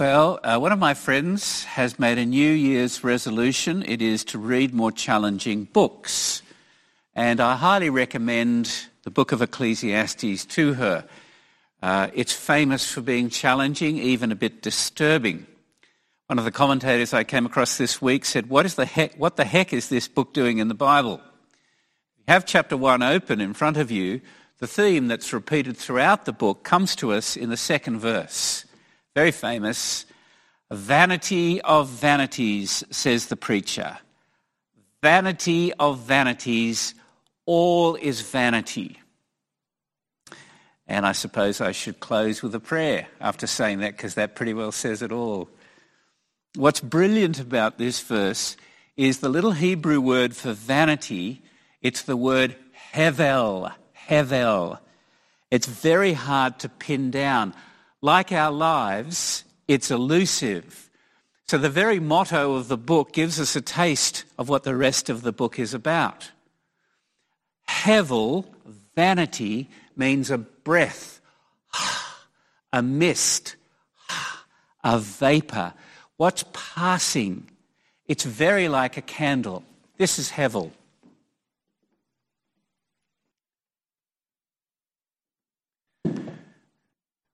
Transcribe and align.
Well, 0.00 0.40
uh, 0.42 0.58
one 0.58 0.72
of 0.72 0.78
my 0.78 0.94
friends 0.94 1.64
has 1.64 1.98
made 1.98 2.16
a 2.16 2.24
New 2.24 2.50
Year's 2.50 3.04
resolution. 3.04 3.84
It 3.86 4.00
is 4.00 4.24
to 4.24 4.38
read 4.38 4.72
more 4.72 4.90
challenging 4.90 5.64
books. 5.64 6.40
And 7.14 7.38
I 7.38 7.54
highly 7.54 7.90
recommend 7.90 8.72
the 9.02 9.10
book 9.10 9.30
of 9.30 9.42
Ecclesiastes 9.42 10.46
to 10.46 10.72
her. 10.72 11.06
Uh, 11.82 12.08
it's 12.14 12.32
famous 12.32 12.90
for 12.90 13.02
being 13.02 13.28
challenging, 13.28 13.98
even 13.98 14.32
a 14.32 14.34
bit 14.34 14.62
disturbing. 14.62 15.46
One 16.28 16.38
of 16.38 16.46
the 16.46 16.50
commentators 16.50 17.12
I 17.12 17.22
came 17.22 17.44
across 17.44 17.76
this 17.76 18.00
week 18.00 18.24
said, 18.24 18.48
what, 18.48 18.64
is 18.64 18.76
the 18.76 18.86
heck, 18.86 19.16
what 19.16 19.36
the 19.36 19.44
heck 19.44 19.74
is 19.74 19.90
this 19.90 20.08
book 20.08 20.32
doing 20.32 20.56
in 20.56 20.68
the 20.68 20.74
Bible? 20.74 21.20
You 22.16 22.24
have 22.28 22.46
chapter 22.46 22.74
1 22.74 23.02
open 23.02 23.38
in 23.42 23.52
front 23.52 23.76
of 23.76 23.90
you. 23.90 24.22
The 24.60 24.66
theme 24.66 25.08
that's 25.08 25.34
repeated 25.34 25.76
throughout 25.76 26.24
the 26.24 26.32
book 26.32 26.64
comes 26.64 26.96
to 26.96 27.12
us 27.12 27.36
in 27.36 27.50
the 27.50 27.58
second 27.58 27.98
verse 27.98 28.64
very 29.14 29.32
famous. 29.32 30.06
Vanity 30.70 31.60
of 31.62 31.88
vanities, 31.88 32.84
says 32.90 33.26
the 33.26 33.36
preacher. 33.36 33.98
Vanity 35.02 35.72
of 35.74 35.98
vanities, 35.98 36.94
all 37.46 37.96
is 37.96 38.20
vanity. 38.20 38.98
And 40.86 41.06
I 41.06 41.12
suppose 41.12 41.60
I 41.60 41.72
should 41.72 42.00
close 42.00 42.42
with 42.42 42.54
a 42.54 42.60
prayer 42.60 43.06
after 43.20 43.46
saying 43.46 43.78
that 43.78 43.96
because 43.96 44.14
that 44.14 44.34
pretty 44.34 44.54
well 44.54 44.72
says 44.72 45.02
it 45.02 45.12
all. 45.12 45.48
What's 46.56 46.80
brilliant 46.80 47.38
about 47.38 47.78
this 47.78 48.00
verse 48.00 48.56
is 48.96 49.20
the 49.20 49.28
little 49.28 49.52
Hebrew 49.52 50.00
word 50.00 50.34
for 50.34 50.52
vanity. 50.52 51.42
It's 51.80 52.02
the 52.02 52.16
word 52.16 52.56
hevel, 52.92 53.72
hevel. 54.08 54.78
It's 55.50 55.66
very 55.66 56.12
hard 56.12 56.58
to 56.60 56.68
pin 56.68 57.10
down 57.10 57.54
like 58.02 58.32
our 58.32 58.50
lives, 58.50 59.44
it's 59.68 59.90
elusive. 59.90 60.90
So 61.46 61.58
the 61.58 61.68
very 61.68 62.00
motto 62.00 62.54
of 62.54 62.68
the 62.68 62.76
book 62.76 63.12
gives 63.12 63.40
us 63.40 63.56
a 63.56 63.60
taste 63.60 64.24
of 64.38 64.48
what 64.48 64.62
the 64.62 64.76
rest 64.76 65.10
of 65.10 65.22
the 65.22 65.32
book 65.32 65.58
is 65.58 65.74
about. 65.74 66.30
Hevel, 67.68 68.46
vanity, 68.94 69.68
means 69.96 70.30
a 70.30 70.38
breath, 70.38 71.20
a 72.72 72.82
mist, 72.82 73.56
a 74.84 74.98
vapor. 74.98 75.74
What's 76.16 76.44
passing? 76.52 77.50
It's 78.06 78.24
very 78.24 78.68
like 78.68 78.96
a 78.96 79.02
candle. 79.02 79.64
This 79.96 80.18
is 80.18 80.30
Hevel. 80.30 80.70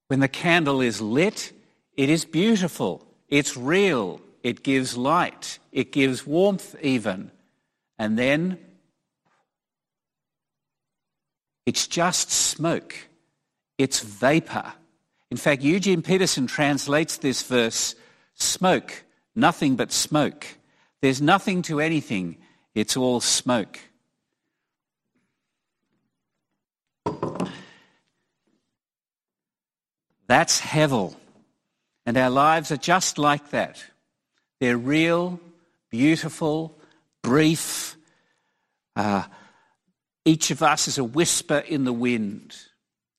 When 0.08 0.20
the 0.20 0.28
candle 0.28 0.80
is 0.80 1.00
lit, 1.00 1.52
it 1.96 2.08
is 2.08 2.24
beautiful. 2.24 3.06
It's 3.28 3.56
real. 3.56 4.20
It 4.42 4.62
gives 4.62 4.96
light. 4.96 5.58
It 5.72 5.92
gives 5.92 6.26
warmth, 6.26 6.76
even. 6.80 7.30
And 7.98 8.18
then 8.18 8.58
it's 11.64 11.88
just 11.88 12.30
smoke. 12.30 12.94
It's 13.78 14.00
vapor. 14.00 14.72
In 15.30 15.36
fact, 15.36 15.62
Eugene 15.62 16.02
Peterson 16.02 16.46
translates 16.46 17.16
this 17.16 17.42
verse 17.42 17.96
smoke, 18.34 19.04
nothing 19.34 19.74
but 19.74 19.90
smoke. 19.90 20.46
There's 21.02 21.20
nothing 21.20 21.62
to 21.62 21.80
anything, 21.80 22.36
it's 22.74 22.96
all 22.96 23.20
smoke. 23.20 23.80
That's 30.26 30.60
Hevel. 30.60 31.14
And 32.04 32.16
our 32.16 32.30
lives 32.30 32.70
are 32.70 32.76
just 32.76 33.18
like 33.18 33.50
that. 33.50 33.84
They're 34.60 34.78
real, 34.78 35.40
beautiful, 35.90 36.76
brief. 37.22 37.96
Uh, 38.94 39.24
each 40.24 40.50
of 40.50 40.62
us 40.62 40.88
is 40.88 40.98
a 40.98 41.04
whisper 41.04 41.58
in 41.58 41.84
the 41.84 41.92
wind, 41.92 42.56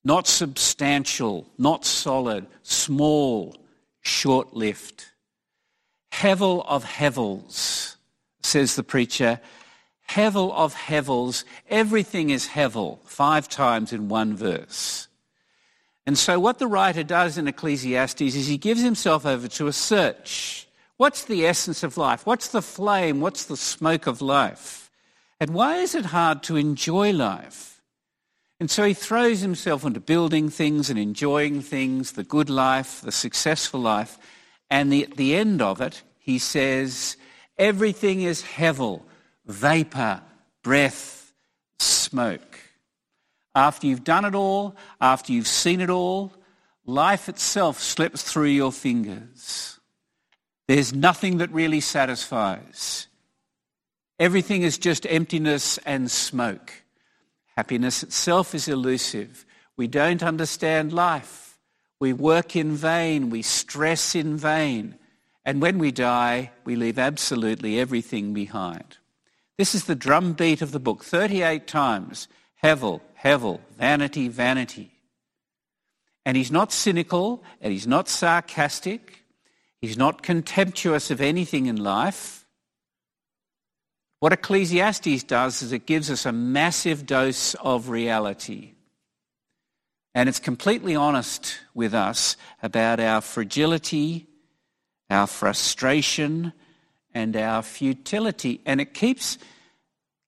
not 0.04 0.26
substantial, 0.26 1.46
not 1.58 1.84
solid, 1.84 2.46
small, 2.62 3.56
short 4.00 4.54
lived. 4.54 5.06
Hevel 6.12 6.64
of 6.66 6.84
Hevels, 6.84 7.96
says 8.42 8.74
the 8.74 8.82
preacher. 8.82 9.40
Hevel 10.10 10.52
of 10.52 10.74
Hevels, 10.74 11.44
everything 11.68 12.30
is 12.30 12.48
Hevel, 12.48 12.98
five 13.04 13.48
times 13.48 13.92
in 13.92 14.08
one 14.08 14.34
verse. 14.34 15.08
And 16.08 16.16
so, 16.16 16.40
what 16.40 16.58
the 16.58 16.66
writer 16.66 17.02
does 17.02 17.36
in 17.36 17.48
Ecclesiastes 17.48 18.22
is 18.22 18.46
he 18.46 18.56
gives 18.56 18.80
himself 18.80 19.26
over 19.26 19.46
to 19.46 19.66
a 19.66 19.74
search. 19.74 20.66
What's 20.96 21.26
the 21.26 21.44
essence 21.44 21.82
of 21.82 21.98
life? 21.98 22.24
What's 22.24 22.48
the 22.48 22.62
flame? 22.62 23.20
What's 23.20 23.44
the 23.44 23.58
smoke 23.58 24.06
of 24.06 24.22
life? 24.22 24.90
And 25.38 25.50
why 25.50 25.76
is 25.80 25.94
it 25.94 26.06
hard 26.06 26.42
to 26.44 26.56
enjoy 26.56 27.12
life? 27.12 27.82
And 28.58 28.70
so 28.70 28.84
he 28.84 28.94
throws 28.94 29.40
himself 29.40 29.84
into 29.84 30.00
building 30.00 30.48
things 30.48 30.88
and 30.88 30.98
enjoying 30.98 31.60
things, 31.60 32.12
the 32.12 32.24
good 32.24 32.48
life, 32.48 33.02
the 33.02 33.12
successful 33.12 33.80
life. 33.80 34.16
And 34.70 34.90
the, 34.90 35.04
at 35.04 35.18
the 35.18 35.36
end 35.36 35.60
of 35.60 35.82
it, 35.82 36.02
he 36.20 36.38
says, 36.38 37.18
everything 37.58 38.22
is 38.22 38.42
hevel, 38.42 39.02
vapor, 39.44 40.22
breath, 40.62 41.34
smoke. 41.78 42.47
After 43.58 43.88
you've 43.88 44.04
done 44.04 44.24
it 44.24 44.36
all, 44.36 44.76
after 45.00 45.32
you've 45.32 45.48
seen 45.48 45.80
it 45.80 45.90
all, 45.90 46.32
life 46.86 47.28
itself 47.28 47.80
slips 47.80 48.22
through 48.22 48.50
your 48.50 48.70
fingers. 48.70 49.80
There's 50.68 50.94
nothing 50.94 51.38
that 51.38 51.50
really 51.50 51.80
satisfies. 51.80 53.08
Everything 54.20 54.62
is 54.62 54.78
just 54.78 55.08
emptiness 55.10 55.76
and 55.78 56.08
smoke. 56.08 56.72
Happiness 57.56 58.04
itself 58.04 58.54
is 58.54 58.68
elusive. 58.68 59.44
We 59.76 59.88
don't 59.88 60.22
understand 60.22 60.92
life. 60.92 61.58
We 61.98 62.12
work 62.12 62.54
in 62.54 62.76
vain. 62.76 63.28
We 63.28 63.42
stress 63.42 64.14
in 64.14 64.36
vain. 64.36 64.94
And 65.44 65.60
when 65.60 65.78
we 65.78 65.90
die, 65.90 66.52
we 66.64 66.76
leave 66.76 66.96
absolutely 66.96 67.80
everything 67.80 68.32
behind. 68.32 68.98
This 69.56 69.74
is 69.74 69.86
the 69.86 69.96
drumbeat 69.96 70.62
of 70.62 70.70
the 70.70 70.78
book, 70.78 71.02
38 71.02 71.66
times. 71.66 72.28
Hevel, 72.62 73.00
Hevel, 73.22 73.60
vanity, 73.76 74.28
vanity. 74.28 74.92
And 76.24 76.36
he's 76.36 76.50
not 76.50 76.72
cynical 76.72 77.42
and 77.60 77.72
he's 77.72 77.86
not 77.86 78.08
sarcastic. 78.08 79.24
He's 79.80 79.96
not 79.96 80.22
contemptuous 80.22 81.10
of 81.10 81.20
anything 81.20 81.66
in 81.66 81.76
life. 81.76 82.44
What 84.20 84.32
Ecclesiastes 84.32 85.22
does 85.24 85.62
is 85.62 85.72
it 85.72 85.86
gives 85.86 86.10
us 86.10 86.26
a 86.26 86.32
massive 86.32 87.06
dose 87.06 87.54
of 87.54 87.88
reality. 87.88 88.72
And 90.14 90.28
it's 90.28 90.40
completely 90.40 90.96
honest 90.96 91.60
with 91.74 91.94
us 91.94 92.36
about 92.62 92.98
our 92.98 93.20
fragility, 93.20 94.26
our 95.08 95.28
frustration, 95.28 96.52
and 97.14 97.36
our 97.36 97.62
futility. 97.62 98.60
And 98.66 98.80
it 98.80 98.94
keeps 98.94 99.38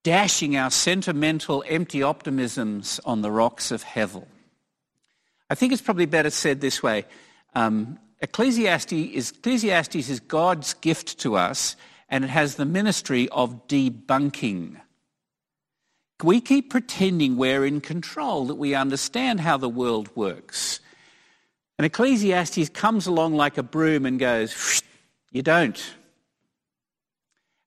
dashing 0.03 0.57
our 0.57 0.71
sentimental, 0.71 1.63
empty 1.69 2.01
optimisms 2.01 3.01
on 3.05 3.23
the 3.23 3.31
rocks 3.31 3.71
of 3.71 3.85
Hevel. 3.85 4.27
I 5.49 5.55
think 5.55 5.73
it's 5.73 5.83
probably 5.83 6.07
better 6.07 6.31
said 6.31 6.61
this 6.61 6.83
way. 6.83 7.05
Um, 7.55 7.99
Ecclesiastes, 8.21 8.93
is, 8.93 9.31
Ecclesiastes 9.33 10.09
is 10.09 10.21
God's 10.21 10.75
gift 10.75 11.19
to 11.21 11.37
us, 11.37 11.77
and 12.09 12.25
it 12.25 12.31
has 12.31 12.57
the 12.57 12.67
ministry 12.67 13.29
of 13.31 13.67
debunking. 13.67 14.81
We 16.23 16.41
keep 16.41 16.71
pretending 16.71 17.37
we're 17.37 17.65
in 17.65 17.81
control, 17.81 18.47
that 18.47 18.57
we 18.57 18.75
understand 18.75 19.41
how 19.41 19.57
the 19.57 19.69
world 19.69 20.15
works. 20.15 20.81
And 21.79 21.87
Ecclesiastes 21.87 22.69
comes 22.71 23.07
along 23.07 23.35
like 23.35 23.57
a 23.57 23.63
broom 23.63 24.05
and 24.05 24.19
goes, 24.19 24.83
You 25.31 25.43
don't. 25.43 25.83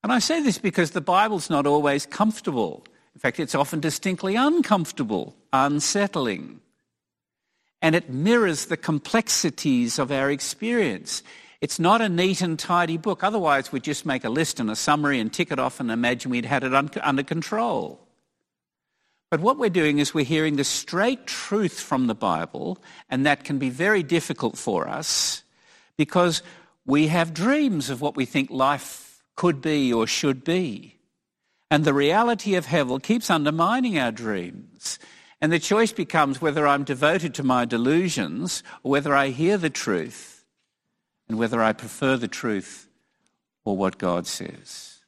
And 0.04 0.12
I 0.12 0.20
say 0.20 0.42
this 0.42 0.58
because 0.58 0.92
the 0.92 1.02
Bible's 1.02 1.50
not 1.50 1.66
always 1.66 2.06
comfortable. 2.06 2.86
In 3.16 3.20
fact, 3.20 3.40
it's 3.40 3.56
often 3.56 3.80
distinctly 3.80 4.36
uncomfortable, 4.36 5.36
unsettling. 5.54 6.60
And 7.82 7.96
it 7.96 8.10
mirrors 8.10 8.66
the 8.66 8.78
complexities 8.78 10.00
of 10.00 10.12
our 10.12 10.30
experience. 10.30 11.24
It's 11.62 11.80
not 11.80 12.02
a 12.02 12.10
neat 12.10 12.42
and 12.42 12.60
tidy 12.60 12.98
book. 12.98 13.24
Otherwise, 13.24 13.72
we'd 13.72 13.84
just 13.84 14.06
make 14.06 14.26
a 14.26 14.30
list 14.30 14.60
and 14.60 14.70
a 14.70 14.76
summary 14.76 15.20
and 15.20 15.32
tick 15.32 15.52
it 15.52 15.60
off 15.60 15.80
and 15.80 15.90
imagine 15.90 16.32
we'd 16.32 16.46
had 16.46 16.64
it 16.64 16.74
un- 16.74 16.90
under 17.02 17.24
control. 17.24 18.06
But 19.32 19.40
what 19.40 19.58
we're 19.58 19.70
doing 19.70 20.00
is 20.00 20.14
we're 20.14 20.26
hearing 20.26 20.58
the 20.58 20.64
straight 20.64 21.26
truth 21.26 21.80
from 21.80 22.08
the 22.08 22.14
Bible, 22.14 22.78
and 23.10 23.26
that 23.26 23.46
can 23.46 23.58
be 23.58 23.70
very 23.70 24.04
difficult 24.04 24.58
for 24.58 24.88
us 24.88 25.44
because 25.98 26.44
we 26.86 27.08
have 27.08 27.34
dreams 27.34 27.90
of 27.90 28.02
what 28.02 28.16
we 28.16 28.26
think 28.26 28.52
life 28.52 29.13
could 29.36 29.62
be 29.62 29.92
or 29.92 30.08
should 30.08 30.44
be. 30.44 31.00
And 31.72 31.86
the 31.86 31.94
reality 31.94 32.56
of 32.56 32.68
Hevel 32.68 33.02
keeps 33.02 33.30
undermining 33.30 33.98
our 33.98 34.12
dreams. 34.12 35.00
And 35.42 35.52
the 35.52 35.60
choice 35.60 35.92
becomes 35.92 36.42
whether 36.42 36.68
I'm 36.68 36.84
devoted 36.84 37.34
to 37.34 37.44
my 37.44 37.66
delusions 37.66 38.64
or 38.84 38.92
whether 38.92 39.16
I 39.16 39.30
hear 39.30 39.58
the 39.58 39.70
truth 39.70 40.46
and 41.28 41.38
whether 41.38 41.62
I 41.62 41.74
prefer 41.74 42.16
the 42.16 42.28
truth 42.28 42.88
or 43.66 43.76
what 43.76 43.98
God 43.98 44.28
says. 44.28 45.00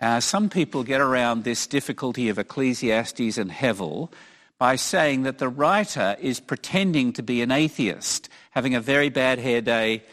Uh, 0.00 0.20
some 0.20 0.48
people 0.48 0.82
get 0.82 1.00
around 1.00 1.44
this 1.44 1.66
difficulty 1.66 2.28
of 2.28 2.38
Ecclesiastes 2.38 3.38
and 3.38 3.50
Hevel 3.50 4.12
by 4.58 4.76
saying 4.76 5.22
that 5.22 5.38
the 5.38 5.48
writer 5.48 6.16
is 6.20 6.40
pretending 6.40 7.12
to 7.14 7.22
be 7.22 7.42
an 7.42 7.50
atheist, 7.50 8.28
having 8.50 8.74
a 8.74 8.80
very 8.80 9.08
bad 9.08 9.38
hair 9.38 9.60
day, 9.60 10.04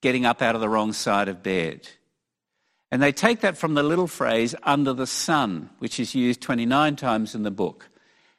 getting 0.00 0.24
up 0.24 0.40
out 0.40 0.54
of 0.54 0.60
the 0.60 0.68
wrong 0.68 0.92
side 0.92 1.28
of 1.28 1.42
bed. 1.42 1.88
And 2.90 3.02
they 3.02 3.12
take 3.12 3.40
that 3.40 3.58
from 3.58 3.74
the 3.74 3.82
little 3.82 4.06
phrase, 4.06 4.54
under 4.62 4.92
the 4.92 5.06
sun, 5.06 5.70
which 5.78 6.00
is 6.00 6.14
used 6.14 6.40
29 6.40 6.96
times 6.96 7.34
in 7.34 7.42
the 7.42 7.50
book, 7.50 7.88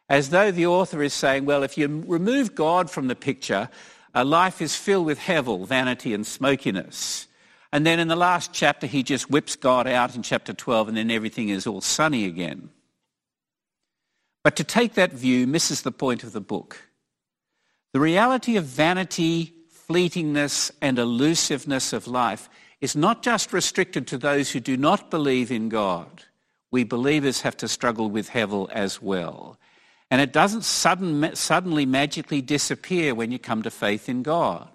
as 0.09 0.31
though 0.31 0.51
the 0.51 0.65
author 0.65 1.03
is 1.03 1.13
saying, 1.13 1.45
well, 1.45 1.63
if 1.63 1.77
you 1.77 2.03
remove 2.07 2.55
God 2.55 2.89
from 2.89 3.07
the 3.07 3.15
picture, 3.15 3.69
uh, 4.15 4.25
life 4.25 4.61
is 4.61 4.75
filled 4.75 5.05
with 5.05 5.19
hevel, 5.19 5.67
vanity 5.67 6.13
and 6.13 6.25
smokiness. 6.25 7.27
And 7.71 7.85
then 7.85 7.99
in 7.99 8.07
the 8.07 8.15
last 8.15 8.51
chapter, 8.51 8.87
he 8.87 9.03
just 9.03 9.29
whips 9.29 9.55
God 9.55 9.85
out 9.85 10.15
in 10.15 10.23
chapter 10.23 10.53
12, 10.53 10.89
and 10.89 10.97
then 10.97 11.11
everything 11.11 11.49
is 11.49 11.67
all 11.67 11.81
sunny 11.81 12.25
again. 12.25 12.69
But 14.43 14.55
to 14.55 14.63
take 14.63 14.95
that 14.95 15.13
view 15.13 15.45
misses 15.45 15.83
the 15.83 15.91
point 15.91 16.23
of 16.23 16.31
the 16.31 16.41
book. 16.41 16.81
The 17.93 17.99
reality 17.99 18.55
of 18.55 18.63
vanity, 18.63 19.53
fleetingness, 19.87 20.71
and 20.81 20.97
elusiveness 20.97 21.93
of 21.93 22.07
life 22.07 22.49
is 22.81 22.95
not 22.95 23.23
just 23.23 23.51
restricted 23.51 24.07
to 24.07 24.17
those 24.17 24.51
who 24.51 24.59
do 24.59 24.77
not 24.77 25.09
believe 25.09 25.51
in 25.51 25.69
God. 25.69 26.23
We 26.71 26.83
believers 26.83 27.41
have 27.41 27.57
to 27.57 27.67
struggle 27.67 28.09
with 28.09 28.29
Hevel 28.29 28.69
as 28.71 29.01
well. 29.01 29.57
And 30.11 30.21
it 30.21 30.33
doesn't 30.33 30.63
sudden, 30.63 31.35
suddenly 31.35 31.85
magically 31.85 32.41
disappear 32.41 33.13
when 33.13 33.31
you 33.31 33.39
come 33.39 33.61
to 33.63 33.71
faith 33.71 34.09
in 34.09 34.23
God. 34.23 34.69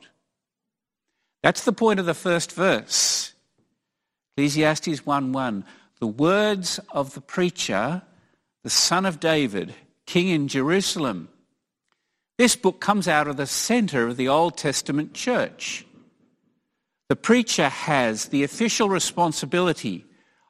That's 1.43 1.65
the 1.65 1.73
point 1.73 2.01
of 2.01 2.07
the 2.07 2.15
first 2.15 2.53
verse. 2.53 3.33
Ecclesiastes 4.37 5.05
1:1. 5.07 5.65
The 6.01 6.07
words 6.07 6.81
of 6.91 7.15
the 7.15 7.21
preacher, 7.21 8.03
the 8.63 8.71
son 8.71 9.07
of 9.07 9.21
David, 9.21 9.75
king 10.07 10.29
in 10.29 10.49
Jerusalem. 10.49 11.29
This 12.37 12.57
book 12.57 12.81
comes 12.81 13.07
out 13.07 13.29
of 13.29 13.37
the 13.37 13.47
center 13.47 14.09
of 14.09 14.17
the 14.17 14.29
Old 14.29 14.57
Testament 14.57 15.15
church. 15.15 15.87
The 17.09 17.17
preacher 17.17 17.69
has 17.69 18.27
the 18.27 18.45
official 18.45 18.89
responsibility 18.89 20.07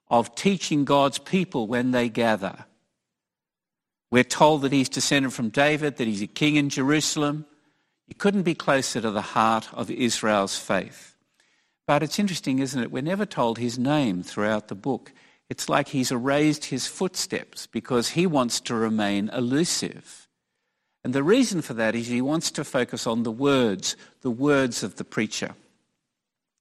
of 0.09 0.35
teaching 0.35 0.85
God's 0.85 1.19
people 1.19 1.67
when 1.67 1.91
they 1.91 2.09
gather. 2.09 2.67
We're 4.11 4.23
told 4.23 4.63
that 4.63 4.73
he's 4.73 4.89
descended 4.89 5.33
from 5.33 5.49
David, 5.49 5.97
that 5.97 6.07
he's 6.07 6.23
a 6.23 6.29
king 6.29 6.55
in 6.57 6.69
Jerusalem. 6.69 7.47
You 8.07 8.15
couldn't 8.15 8.43
be 8.43 8.55
closer 8.55 9.01
to 9.01 9.11
the 9.11 9.21
heart 9.21 9.69
of 9.73 9.91
Israel's 9.91 10.57
faith. 10.57 11.17
But 11.87 12.03
it's 12.03 12.19
interesting, 12.19 12.61
isn't 12.61 12.81
it? 12.81 12.93
We're 12.93 13.03
never 13.03 13.27
told 13.27 13.59
his 13.59 13.79
name 13.79 14.23
throughout 14.23 14.69
the 14.69 14.75
book. 14.75 15.13
It's 15.51 15.69
like 15.69 15.89
he's 15.89 16.13
erased 16.13 16.67
his 16.67 16.87
footsteps 16.87 17.67
because 17.67 18.11
he 18.11 18.27
wants 18.27 18.61
to 18.61 18.75
remain 18.75 19.29
elusive. 19.31 20.29
And 21.03 21.13
the 21.13 21.23
reason 21.23 21.61
for 21.61 21.75
that 21.75 21.95
is 21.95 22.07
he 22.07 22.23
wants 22.23 22.51
to 22.53 22.65
focus 22.65 23.07
on 23.07 23.25
the 23.25 23.33
words, 23.33 23.97
the 24.23 24.31
words 24.31 24.83
of 24.83 24.97
the 24.97 25.05
preacher. 25.05 25.55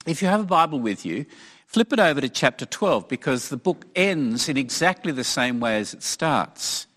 If 0.06 0.22
you 0.22 0.28
have 0.28 0.42
a 0.42 0.46
Bible 0.46 0.80
with 0.80 1.06
you, 1.06 1.26
flip 1.66 1.94
it 1.94 2.00
over 2.00 2.20
to 2.20 2.30
chapter 2.30 2.66
12 2.66 3.08
because 3.08 3.50
the 3.50 3.58
book 3.58 3.86
ends 3.96 4.50
in 4.50 4.58
exactly 4.58 5.12
the 5.12 5.24
same 5.24 5.60
way 5.60 5.78
as 5.78 5.94
it 5.94 6.04
starts. 6.04 6.88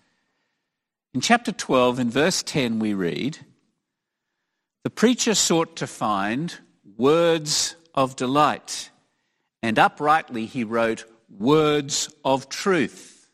In 1.13 1.21
chapter 1.21 1.51
12, 1.51 1.99
in 1.99 2.09
verse 2.09 2.43
10, 2.43 2.79
we 2.79 2.93
read, 2.93 3.39
The 4.83 4.89
preacher 4.89 5.35
sought 5.35 5.77
to 5.77 5.87
find 5.87 6.53
words 6.97 7.75
of 7.95 8.15
delight, 8.15 8.91
and 9.63 9.79
uprightly 9.79 10.45
he 10.45 10.63
wrote 10.63 11.05
words 11.29 12.13
of 12.25 12.49
truth. 12.49 13.29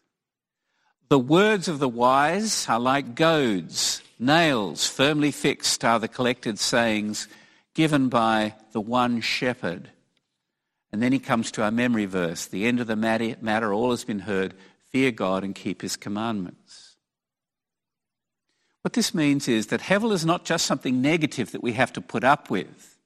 The 1.09 1.19
words 1.19 1.67
of 1.67 1.79
the 1.79 1.89
wise 1.89 2.67
are 2.69 2.79
like 2.79 3.15
goads, 3.15 4.03
nails 4.19 4.87
firmly 4.87 5.31
fixed 5.31 5.83
are 5.83 5.99
the 5.99 6.07
collected 6.07 6.59
sayings 6.59 7.27
given 7.73 8.09
by 8.09 8.55
the 8.71 8.81
one 8.81 9.21
shepherd. 9.21 9.89
And 10.91 11.01
then 11.01 11.11
he 11.11 11.19
comes 11.19 11.51
to 11.51 11.63
our 11.63 11.71
memory 11.71 12.05
verse, 12.05 12.45
the 12.45 12.65
end 12.65 12.79
of 12.79 12.87
the 12.87 12.95
matter, 12.95 13.73
all 13.73 13.91
has 13.91 14.03
been 14.03 14.19
heard, 14.19 14.53
fear 14.91 15.11
God 15.11 15.43
and 15.43 15.55
keep 15.55 15.81
his 15.81 15.97
commandments. 15.97 16.97
What 18.83 18.93
this 18.93 19.13
means 19.15 19.47
is 19.47 19.67
that 19.67 19.81
Hevel 19.81 20.11
is 20.11 20.25
not 20.25 20.45
just 20.45 20.65
something 20.65 21.01
negative 21.01 21.51
that 21.51 21.63
we 21.63 21.73
have 21.73 21.93
to 21.93 22.01
put 22.01 22.23
up 22.23 22.49
with. 22.49 22.97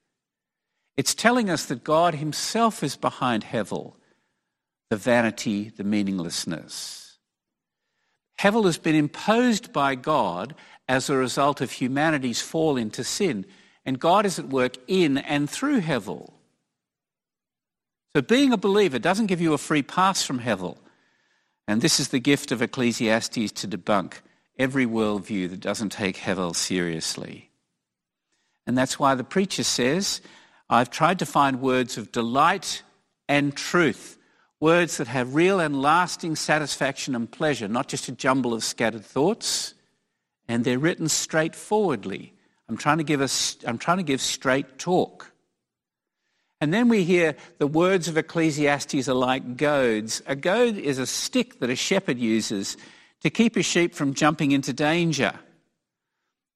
It's 0.96 1.14
telling 1.14 1.48
us 1.48 1.66
that 1.66 1.84
God 1.84 2.16
himself 2.16 2.82
is 2.82 2.96
behind 2.96 3.44
Hevel, 3.44 3.94
the 4.90 4.96
vanity, 4.96 5.70
the 5.76 5.84
meaninglessness. 5.84 7.18
Hevel 8.40 8.64
has 8.64 8.76
been 8.76 8.96
imposed 8.96 9.72
by 9.72 9.94
God 9.94 10.54
as 10.88 11.08
a 11.08 11.16
result 11.16 11.60
of 11.60 11.70
humanity's 11.70 12.42
fall 12.42 12.76
into 12.76 13.04
sin, 13.04 13.46
and 13.88 13.98
God 13.98 14.26
is 14.26 14.38
at 14.38 14.50
work 14.50 14.76
in 14.86 15.16
and 15.16 15.48
through 15.48 15.80
Hevel. 15.80 16.30
So 18.14 18.20
being 18.20 18.52
a 18.52 18.58
believer 18.58 18.98
doesn't 18.98 19.28
give 19.28 19.40
you 19.40 19.54
a 19.54 19.58
free 19.58 19.82
pass 19.82 20.22
from 20.22 20.40
Hevel. 20.40 20.76
And 21.66 21.80
this 21.80 21.98
is 21.98 22.08
the 22.08 22.18
gift 22.18 22.52
of 22.52 22.60
Ecclesiastes 22.60 23.50
to 23.52 23.66
debunk 23.66 24.16
every 24.58 24.84
worldview 24.84 25.48
that 25.48 25.60
doesn't 25.60 25.88
take 25.88 26.18
Hevel 26.18 26.54
seriously. 26.54 27.48
And 28.66 28.76
that's 28.76 28.98
why 28.98 29.14
the 29.14 29.24
preacher 29.24 29.64
says, 29.64 30.20
I've 30.68 30.90
tried 30.90 31.18
to 31.20 31.26
find 31.26 31.62
words 31.62 31.96
of 31.96 32.12
delight 32.12 32.82
and 33.26 33.56
truth, 33.56 34.18
words 34.60 34.98
that 34.98 35.08
have 35.08 35.34
real 35.34 35.60
and 35.60 35.80
lasting 35.80 36.36
satisfaction 36.36 37.14
and 37.14 37.30
pleasure, 37.30 37.68
not 37.68 37.88
just 37.88 38.06
a 38.08 38.12
jumble 38.12 38.52
of 38.52 38.62
scattered 38.62 39.06
thoughts, 39.06 39.72
and 40.46 40.62
they're 40.62 40.78
written 40.78 41.08
straightforwardly. 41.08 42.34
I'm 42.68 42.76
trying 42.76 42.98
to 42.98 43.04
give, 43.04 43.20
us, 43.20 43.56
I'm 43.66 43.78
trying 43.78 43.96
to 43.98 44.02
give 44.02 44.20
straight 44.20 44.78
talk. 44.78 45.32
And 46.60 46.74
then 46.74 46.88
we 46.88 47.04
hear 47.04 47.36
the 47.58 47.66
words 47.66 48.08
of 48.08 48.18
Ecclesiastes 48.18 49.08
are 49.08 49.14
like 49.14 49.56
goads. 49.56 50.22
A 50.26 50.34
goad 50.34 50.76
is 50.76 50.98
a 50.98 51.06
stick 51.06 51.60
that 51.60 51.70
a 51.70 51.76
shepherd 51.76 52.18
uses 52.18 52.76
to 53.22 53.30
keep 53.30 53.54
his 53.54 53.66
sheep 53.66 53.94
from 53.94 54.14
jumping 54.14 54.52
into 54.52 54.72
danger. 54.72 55.32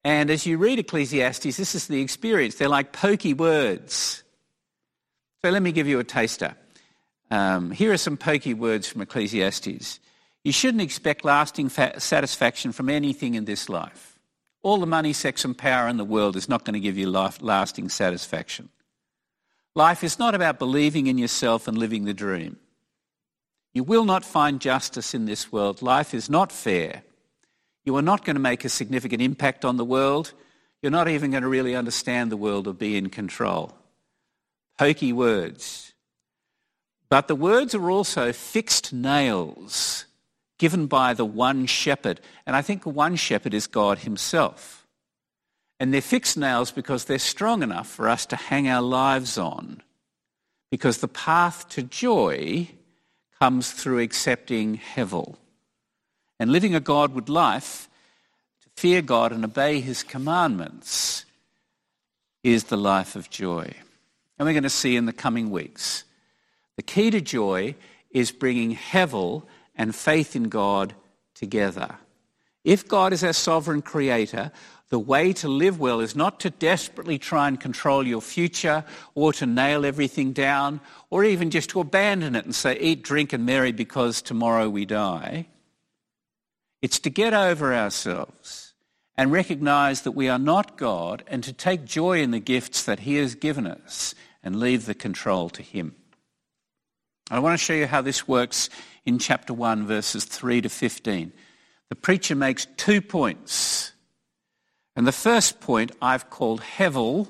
And 0.05 0.31
as 0.31 0.47
you 0.47 0.59
read 0.59 0.81
Ecclesiastes, 0.81 1.56
this 1.56 1.75
is 1.75 1.87
the 1.87 2.00
experience. 2.00 2.56
They're 2.56 2.69
like 2.69 2.93
pokey 2.93 3.35
words. 3.35 4.25
So 5.43 5.51
let 5.51 5.63
me 5.63 5.72
give 5.72 5.86
you 5.86 6.01
a 6.01 6.05
taster. 6.05 6.56
Um, 7.31 7.70
here 7.70 7.93
are 7.93 7.96
some 7.98 8.17
pokey 8.17 8.55
words 8.55 8.89
from 8.89 9.01
Ecclesiastes. 9.01 10.01
You 10.44 10.53
shouldn't 10.53 10.82
expect 10.82 11.25
lasting 11.25 11.69
fa- 11.69 12.01
satisfaction 12.01 12.72
from 12.72 12.89
anything 12.89 13.34
in 13.34 13.44
this 13.44 13.69
life. 13.69 14.11
All 14.62 14.78
the 14.78 14.86
money, 14.86 15.12
sex, 15.12 15.44
and 15.44 15.58
power 15.58 15.88
in 15.88 15.96
the 15.96 16.04
world 16.04 16.36
is 16.36 16.48
not 16.48 16.64
going 16.64 16.74
to 16.74 16.81
give 16.81 16.96
you 16.96 17.08
life, 17.08 17.42
lasting 17.42 17.88
satisfaction. 17.88 18.69
Life 19.74 20.04
is 20.04 20.19
not 20.19 20.34
about 20.34 20.58
believing 20.58 21.06
in 21.06 21.19
yourself 21.19 21.66
and 21.66 21.76
living 21.76 22.04
the 22.04 22.14
dream. 22.14 22.58
You 23.74 23.84
will 23.84 24.04
not 24.04 24.24
find 24.24 24.60
justice 24.60 25.14
in 25.14 25.24
this 25.24 25.50
world. 25.50 25.82
Life 25.82 26.14
is 26.14 26.28
not 26.28 26.52
fair. 26.52 27.02
You 27.84 27.96
are 27.96 28.02
not 28.02 28.24
going 28.24 28.36
to 28.36 28.40
make 28.40 28.64
a 28.64 28.69
significant 28.69 29.22
impact 29.22 29.64
on 29.64 29.78
the 29.78 29.84
world. 29.84 30.34
You're 30.82 30.92
not 30.92 31.08
even 31.08 31.31
going 31.31 31.42
to 31.42 31.48
really 31.48 31.74
understand 31.74 32.31
the 32.31 32.36
world 32.36 32.69
or 32.69 32.74
be 32.74 32.96
in 32.96 33.08
control. 33.08 33.72
Pokey 34.78 35.12
words. 35.12 35.92
But 37.08 37.28
the 37.28 37.34
words 37.34 37.74
are 37.74 37.90
also 37.90 38.32
fixed 38.32 38.92
nails 38.92 40.06
given 40.62 40.86
by 40.86 41.12
the 41.12 41.24
one 41.24 41.66
shepherd. 41.66 42.20
And 42.46 42.54
I 42.54 42.62
think 42.62 42.84
the 42.84 42.88
one 42.88 43.16
shepherd 43.16 43.52
is 43.52 43.66
God 43.66 43.98
himself. 43.98 44.86
And 45.81 45.92
they're 45.92 46.00
fixed 46.00 46.36
nails 46.36 46.70
because 46.70 47.04
they're 47.04 47.19
strong 47.19 47.64
enough 47.64 47.88
for 47.88 48.08
us 48.08 48.26
to 48.26 48.36
hang 48.36 48.69
our 48.69 48.81
lives 48.81 49.36
on. 49.36 49.82
Because 50.70 50.98
the 50.98 51.08
path 51.08 51.69
to 51.70 51.82
joy 51.82 52.69
comes 53.40 53.72
through 53.72 53.98
accepting 53.98 54.78
Hevel. 54.78 55.34
And 56.38 56.52
living 56.52 56.76
a 56.76 56.81
Godward 56.81 57.28
life, 57.28 57.88
to 58.62 58.69
fear 58.76 59.02
God 59.02 59.32
and 59.32 59.44
obey 59.44 59.81
his 59.81 60.04
commandments, 60.04 61.24
is 62.44 62.64
the 62.64 62.76
life 62.76 63.16
of 63.16 63.31
joy. 63.31 63.74
And 64.38 64.46
we're 64.46 64.52
going 64.52 64.62
to 64.62 64.70
see 64.70 64.94
in 64.94 65.06
the 65.06 65.12
coming 65.12 65.50
weeks. 65.50 66.04
The 66.76 66.84
key 66.84 67.10
to 67.10 67.20
joy 67.20 67.74
is 68.12 68.31
bringing 68.31 68.76
Hevel 68.76 69.42
and 69.82 69.93
faith 69.93 70.36
in 70.36 70.44
God 70.44 70.94
together. 71.34 71.96
If 72.62 72.86
God 72.86 73.12
is 73.12 73.24
our 73.24 73.32
sovereign 73.32 73.82
creator, 73.82 74.53
the 74.91 74.98
way 75.01 75.32
to 75.32 75.48
live 75.48 75.81
well 75.81 75.98
is 75.98 76.15
not 76.15 76.39
to 76.41 76.51
desperately 76.51 77.19
try 77.19 77.48
and 77.48 77.58
control 77.58 78.06
your 78.06 78.22
future 78.22 78.84
or 79.17 79.32
to 79.32 79.44
nail 79.44 79.84
everything 79.84 80.32
down 80.32 80.81
or 81.10 81.24
even 81.24 81.51
just 81.51 81.70
to 81.70 81.81
abandon 81.81 82.36
it 82.36 82.44
and 82.44 82.55
say, 82.55 82.79
eat, 82.79 83.03
drink, 83.03 83.32
and 83.32 83.44
marry 83.44 83.72
because 83.72 84.22
tomorrow 84.22 84.69
we 84.69 84.84
die. 84.84 85.48
It's 86.81 87.01
to 87.01 87.10
get 87.10 87.34
over 87.34 87.74
ourselves 87.74 88.74
and 89.17 89.32
recognize 89.32 90.03
that 90.03 90.12
we 90.12 90.29
are 90.29 90.39
not 90.39 90.79
God 90.79 91.24
and 91.27 91.43
to 91.43 91.53
take 91.53 91.84
joy 91.84 92.22
in 92.22 92.31
the 92.31 92.39
gifts 92.39 92.84
that 92.84 93.01
He 93.01 93.17
has 93.17 93.34
given 93.34 93.67
us 93.67 94.15
and 94.44 94.60
leave 94.60 94.86
the 94.86 94.94
control 94.94 95.51
to 95.51 95.62
Him. 95.62 95.96
I 97.32 97.39
want 97.39 97.58
to 97.58 97.65
show 97.65 97.72
you 97.72 97.86
how 97.86 98.03
this 98.03 98.29
works 98.29 98.69
in 99.05 99.19
chapter 99.19 99.53
1, 99.53 99.87
verses 99.87 100.25
3 100.25 100.61
to 100.63 100.69
15. 100.69 101.32
The 101.89 101.97
preacher 101.97 102.35
makes 102.35 102.67
two 102.77 103.01
points. 103.01 103.93
And 104.94 105.06
the 105.06 105.13
first 105.13 105.61
point 105.61 105.93
I've 106.01 106.31
called 106.31 106.61
Hevel 106.61 107.29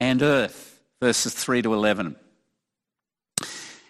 and 0.00 0.22
Earth, 0.22 0.80
verses 1.00 1.34
3 1.34 1.62
to 1.62 1.74
11. 1.74 2.16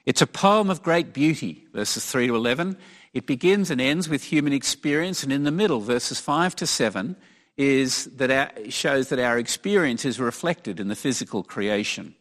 It's 0.06 0.22
a 0.22 0.26
poem 0.26 0.70
of 0.70 0.82
great 0.82 1.12
beauty, 1.12 1.66
verses 1.72 2.04
3 2.06 2.28
to 2.28 2.36
11. 2.36 2.76
It 3.12 3.26
begins 3.26 3.70
and 3.70 3.80
ends 3.80 4.08
with 4.08 4.24
human 4.24 4.52
experience, 4.52 5.22
and 5.22 5.32
in 5.32 5.44
the 5.44 5.50
middle, 5.50 5.80
verses 5.80 6.20
5 6.20 6.56
to 6.56 6.66
7, 6.66 7.16
is 7.56 8.04
that 8.16 8.30
our, 8.30 8.70
shows 8.70 9.08
that 9.08 9.18
our 9.18 9.38
experience 9.38 10.04
is 10.04 10.20
reflected 10.20 10.80
in 10.80 10.88
the 10.88 10.96
physical 10.96 11.42
creation. 11.42 12.14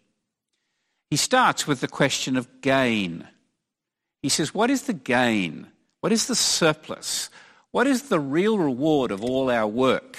He 1.10 1.16
starts 1.16 1.68
with 1.68 1.80
the 1.80 1.88
question 1.88 2.36
of 2.36 2.62
gain. 2.62 3.28
He 4.22 4.30
says, 4.30 4.54
What 4.54 4.70
is 4.70 4.84
the 4.84 4.94
gain? 4.94 5.68
What 6.02 6.12
is 6.12 6.28
the 6.28 6.36
surplus? 6.36 7.30
What 7.72 7.88
is 7.88 8.04
the 8.04 8.20
real 8.20 8.58
reward 8.58 9.12
of 9.12 9.24
all 9.24 9.50
our 9.50 9.68
work? 9.68 10.18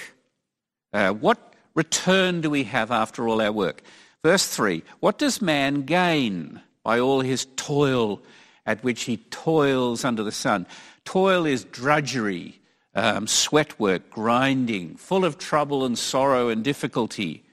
Uh, 0.92 1.12
what 1.12 1.54
return 1.74 2.40
do 2.40 2.50
we 2.50 2.64
have 2.64 2.90
after 2.90 3.28
all 3.28 3.40
our 3.40 3.52
work? 3.52 3.82
Verse 4.22 4.46
3 4.46 4.82
What 5.00 5.18
does 5.18 5.40
man 5.42 5.82
gain 5.82 6.60
by 6.82 6.98
all 7.00 7.20
his 7.20 7.46
toil 7.56 8.22
at 8.66 8.82
which 8.84 9.04
he 9.04 9.18
toils 9.30 10.04
under 10.04 10.22
the 10.22 10.32
sun? 10.32 10.66
Toil 11.04 11.46
is 11.46 11.64
drudgery, 11.64 12.60
um, 12.94 13.26
sweat 13.26 13.78
work, 13.80 14.10
grinding, 14.10 14.96
full 14.96 15.24
of 15.24 15.38
trouble 15.38 15.84
and 15.84 15.98
sorrow 15.98 16.48
and 16.48 16.62
difficulty. 16.62 17.44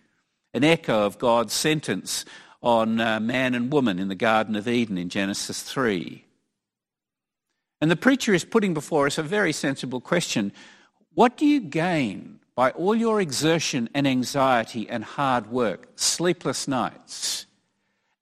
An 0.54 0.64
echo 0.64 1.06
of 1.06 1.20
God's 1.20 1.54
sentence 1.54 2.26
on 2.62 3.00
uh, 3.00 3.20
man 3.20 3.54
and 3.54 3.72
woman 3.72 4.00
in 4.00 4.08
the 4.08 4.16
Garden 4.16 4.56
of 4.56 4.68
Eden 4.68 4.98
in 4.98 5.10
Genesis 5.10 5.62
3. 5.62 6.25
And 7.82 7.92
the 7.92 7.96
preacher 7.96 8.34
is 8.34 8.46
putting 8.46 8.74
before 8.74 9.06
us 9.06 9.18
a 9.18 9.24
very 9.24 9.52
sensible 9.52 10.02
question. 10.02 10.52
What 11.14 11.38
do 11.38 11.46
you 11.46 11.60
gain 11.60 12.40
by 12.56 12.72
all 12.72 12.96
your 12.96 13.20
exertion 13.20 13.90
and 13.94 14.08
anxiety 14.08 14.90
and 14.90 15.04
hard 15.04 15.52
work, 15.52 15.90
sleepless 15.96 16.68
nights? 16.68 17.46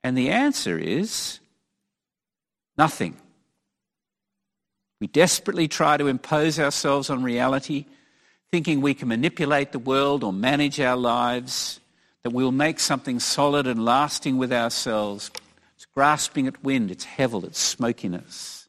And 0.03 0.17
the 0.17 0.29
answer 0.29 0.77
is 0.77 1.39
nothing. 2.77 3.15
We 4.99 5.07
desperately 5.07 5.67
try 5.67 5.97
to 5.97 6.07
impose 6.07 6.59
ourselves 6.59 7.09
on 7.09 7.23
reality, 7.23 7.85
thinking 8.51 8.81
we 8.81 8.93
can 8.93 9.07
manipulate 9.07 9.71
the 9.71 9.79
world 9.79 10.23
or 10.23 10.33
manage 10.33 10.79
our 10.79 10.97
lives 10.97 11.79
that 12.23 12.31
we'll 12.31 12.51
make 12.51 12.79
something 12.79 13.19
solid 13.19 13.67
and 13.67 13.83
lasting 13.83 14.37
with 14.37 14.53
ourselves. 14.53 15.29
It's 15.75 15.85
grasping 15.85 16.47
at 16.47 16.63
wind, 16.63 16.89
it's 16.89 17.05
hevel, 17.05 17.43
it's 17.43 17.59
smokiness, 17.59 18.62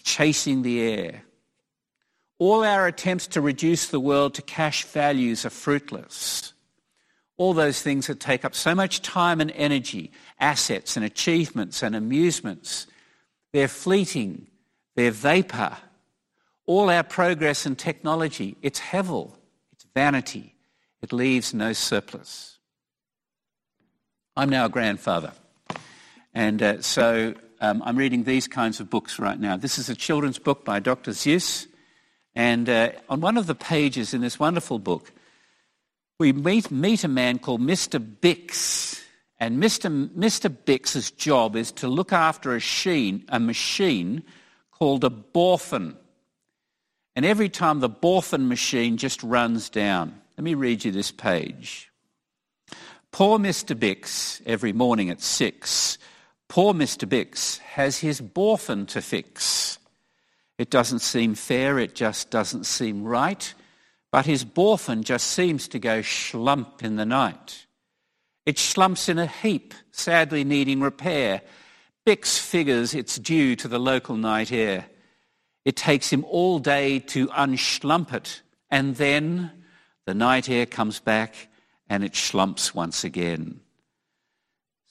chasing 0.00 0.62
the 0.62 0.80
air. 0.80 1.22
All 2.38 2.64
our 2.64 2.86
attempts 2.86 3.26
to 3.28 3.40
reduce 3.40 3.88
the 3.88 4.00
world 4.00 4.34
to 4.34 4.42
cash 4.42 4.84
values 4.84 5.44
are 5.44 5.50
fruitless. 5.50 6.52
All 7.36 7.54
those 7.54 7.82
things 7.82 8.06
that 8.06 8.20
take 8.20 8.44
up 8.44 8.54
so 8.54 8.74
much 8.74 9.02
time 9.02 9.40
and 9.40 9.50
energy, 9.52 10.12
assets 10.38 10.96
and 10.96 11.04
achievements 11.04 11.82
and 11.82 11.96
amusements, 11.96 12.86
they're 13.52 13.68
fleeting, 13.68 14.46
they're 14.94 15.10
vapor. 15.10 15.76
All 16.66 16.90
our 16.90 17.02
progress 17.02 17.66
and 17.66 17.78
technology, 17.78 18.56
it's 18.62 18.80
hevel, 18.80 19.32
it's 19.72 19.86
vanity. 19.94 20.54
It 21.02 21.12
leaves 21.12 21.52
no 21.52 21.74
surplus. 21.74 22.58
I'm 24.36 24.48
now 24.48 24.64
a 24.64 24.68
grandfather. 24.70 25.32
And 26.32 26.62
uh, 26.62 26.80
so 26.80 27.34
um, 27.64 27.82
I'm 27.84 27.96
reading 27.96 28.24
these 28.24 28.46
kinds 28.46 28.78
of 28.78 28.90
books 28.90 29.18
right 29.18 29.40
now. 29.40 29.56
This 29.56 29.78
is 29.78 29.88
a 29.88 29.94
children's 29.94 30.38
book 30.38 30.66
by 30.66 30.80
Dr. 30.80 31.12
Seuss. 31.12 31.66
And 32.34 32.68
uh, 32.68 32.92
on 33.08 33.22
one 33.22 33.38
of 33.38 33.46
the 33.46 33.54
pages 33.54 34.12
in 34.12 34.20
this 34.20 34.38
wonderful 34.38 34.78
book, 34.78 35.12
we 36.18 36.32
meet, 36.32 36.70
meet 36.70 37.04
a 37.04 37.08
man 37.08 37.38
called 37.38 37.62
Mr. 37.62 37.98
Bix. 37.98 39.00
And 39.40 39.62
Mr. 39.62 40.08
Mr. 40.10 40.54
Bix's 40.54 41.10
job 41.10 41.56
is 41.56 41.72
to 41.72 41.88
look 41.88 42.12
after 42.12 42.54
a, 42.54 42.60
sheen, 42.60 43.24
a 43.28 43.40
machine 43.40 44.22
called 44.70 45.02
a 45.04 45.10
Borfin. 45.10 45.96
And 47.16 47.24
every 47.24 47.48
time 47.48 47.80
the 47.80 47.88
Borfin 47.88 48.46
machine 48.46 48.98
just 48.98 49.22
runs 49.22 49.70
down. 49.70 50.20
Let 50.36 50.44
me 50.44 50.54
read 50.54 50.84
you 50.84 50.92
this 50.92 51.12
page. 51.12 51.90
Poor 53.10 53.38
Mr. 53.38 53.74
Bix, 53.74 54.42
every 54.44 54.72
morning 54.72 55.08
at 55.08 55.22
six, 55.22 55.96
poor 56.54 56.72
Mr. 56.72 57.04
Bix 57.08 57.58
has 57.58 57.98
his 57.98 58.20
Borfin 58.20 58.86
to 58.86 59.02
fix. 59.02 59.76
It 60.56 60.70
doesn't 60.70 61.00
seem 61.00 61.34
fair, 61.34 61.80
it 61.80 61.96
just 61.96 62.30
doesn't 62.30 62.64
seem 62.64 63.02
right, 63.02 63.52
but 64.12 64.24
his 64.24 64.44
Borfin 64.44 65.02
just 65.02 65.26
seems 65.26 65.66
to 65.66 65.80
go 65.80 65.98
schlump 65.98 66.84
in 66.84 66.94
the 66.94 67.04
night. 67.04 67.66
It 68.46 68.60
slumps 68.60 69.08
in 69.08 69.18
a 69.18 69.26
heap, 69.26 69.74
sadly 69.90 70.44
needing 70.44 70.80
repair. 70.80 71.42
Bix 72.06 72.38
figures 72.38 72.94
it's 72.94 73.18
due 73.18 73.56
to 73.56 73.66
the 73.66 73.80
local 73.80 74.16
night 74.16 74.52
air. 74.52 74.86
It 75.64 75.74
takes 75.74 76.12
him 76.12 76.24
all 76.26 76.60
day 76.60 77.00
to 77.00 77.26
unschlump 77.30 78.12
it, 78.12 78.42
and 78.70 78.94
then 78.94 79.50
the 80.06 80.14
night 80.14 80.48
air 80.48 80.66
comes 80.66 81.00
back 81.00 81.48
and 81.90 82.04
it 82.04 82.12
schlumps 82.12 82.72
once 82.72 83.02
again. 83.02 83.58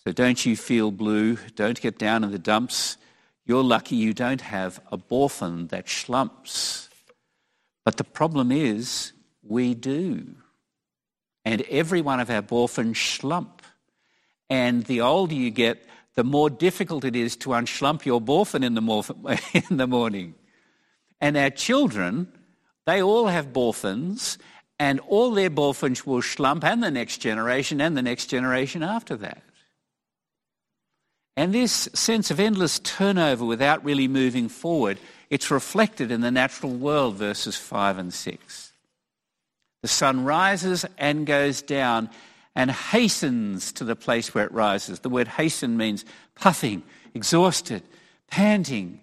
So 0.06 0.12
don't 0.12 0.46
you 0.46 0.58
feel 0.58 0.92
blue. 0.92 1.38
Don't 1.56 1.80
get 1.80 1.98
down 1.98 2.24
in 2.26 2.32
the 2.32 2.40
dumps. 2.40 2.98
You're 3.46 3.64
lucky 3.64 3.96
you 3.96 4.14
don't 4.14 4.42
have 4.42 4.82
a 4.92 4.98
Borfin 4.98 5.70
that 5.70 5.86
schlumps. 5.86 6.90
But 7.86 7.98
the 7.98 8.04
problem 8.04 8.52
is, 8.52 9.14
we 9.44 9.74
do. 9.74 10.36
And 11.46 11.62
every 11.70 12.02
one 12.02 12.20
of 12.20 12.30
our 12.30 12.42
Borfins 12.42 12.96
schlump. 12.96 13.60
And 14.50 14.84
the 14.86 15.02
older 15.02 15.36
you 15.36 15.52
get, 15.52 15.86
the 16.16 16.24
more 16.24 16.50
difficult 16.50 17.06
it 17.06 17.16
is 17.16 17.36
to 17.38 17.50
unschlump 17.50 18.06
your 18.06 18.22
Borfin 18.22 18.64
in 18.64 18.74
the, 18.74 19.42
in 19.70 19.78
the 19.78 19.88
morning. 19.88 20.36
And 21.22 21.38
our 21.38 21.50
children, 21.50 22.28
they 22.86 23.02
all 23.02 23.28
have 23.28 23.54
Borfins, 23.54 24.38
and 24.80 25.00
all 25.02 25.32
their 25.32 25.50
Borfins 25.50 26.06
will 26.06 26.22
schlump, 26.22 26.64
and 26.66 26.84
the 26.84 26.92
next 26.92 27.20
generation, 27.20 27.80
and 27.80 27.96
the 27.96 28.02
next 28.02 28.28
generation 28.28 28.84
after 28.84 29.16
that. 29.18 29.44
And 31.36 31.54
this 31.54 31.90
sense 31.94 32.30
of 32.30 32.40
endless 32.40 32.80
turnover 32.80 33.44
without 33.44 33.84
really 33.84 34.08
moving 34.08 34.50
forward, 34.50 35.00
it's 35.30 35.50
reflected 35.50 36.12
in 36.12 36.22
the 36.22 36.32
natural 36.32 36.72
world, 36.72 37.16
verses 37.16 37.56
5 37.56 37.98
and 37.98 38.14
6. 38.14 38.74
The 39.82 39.88
sun 39.88 40.24
rises 40.24 40.86
and 40.98 41.26
goes 41.26 41.62
down 41.62 42.10
and 42.56 42.70
hastens 42.70 43.72
to 43.74 43.84
the 43.84 43.96
place 43.96 44.34
where 44.34 44.46
it 44.46 44.52
rises. 44.52 45.00
The 45.00 45.10
word 45.10 45.28
hasten 45.28 45.76
means 45.76 46.06
puffing, 46.36 46.84
exhausted, 47.14 47.82
panting, 48.28 49.02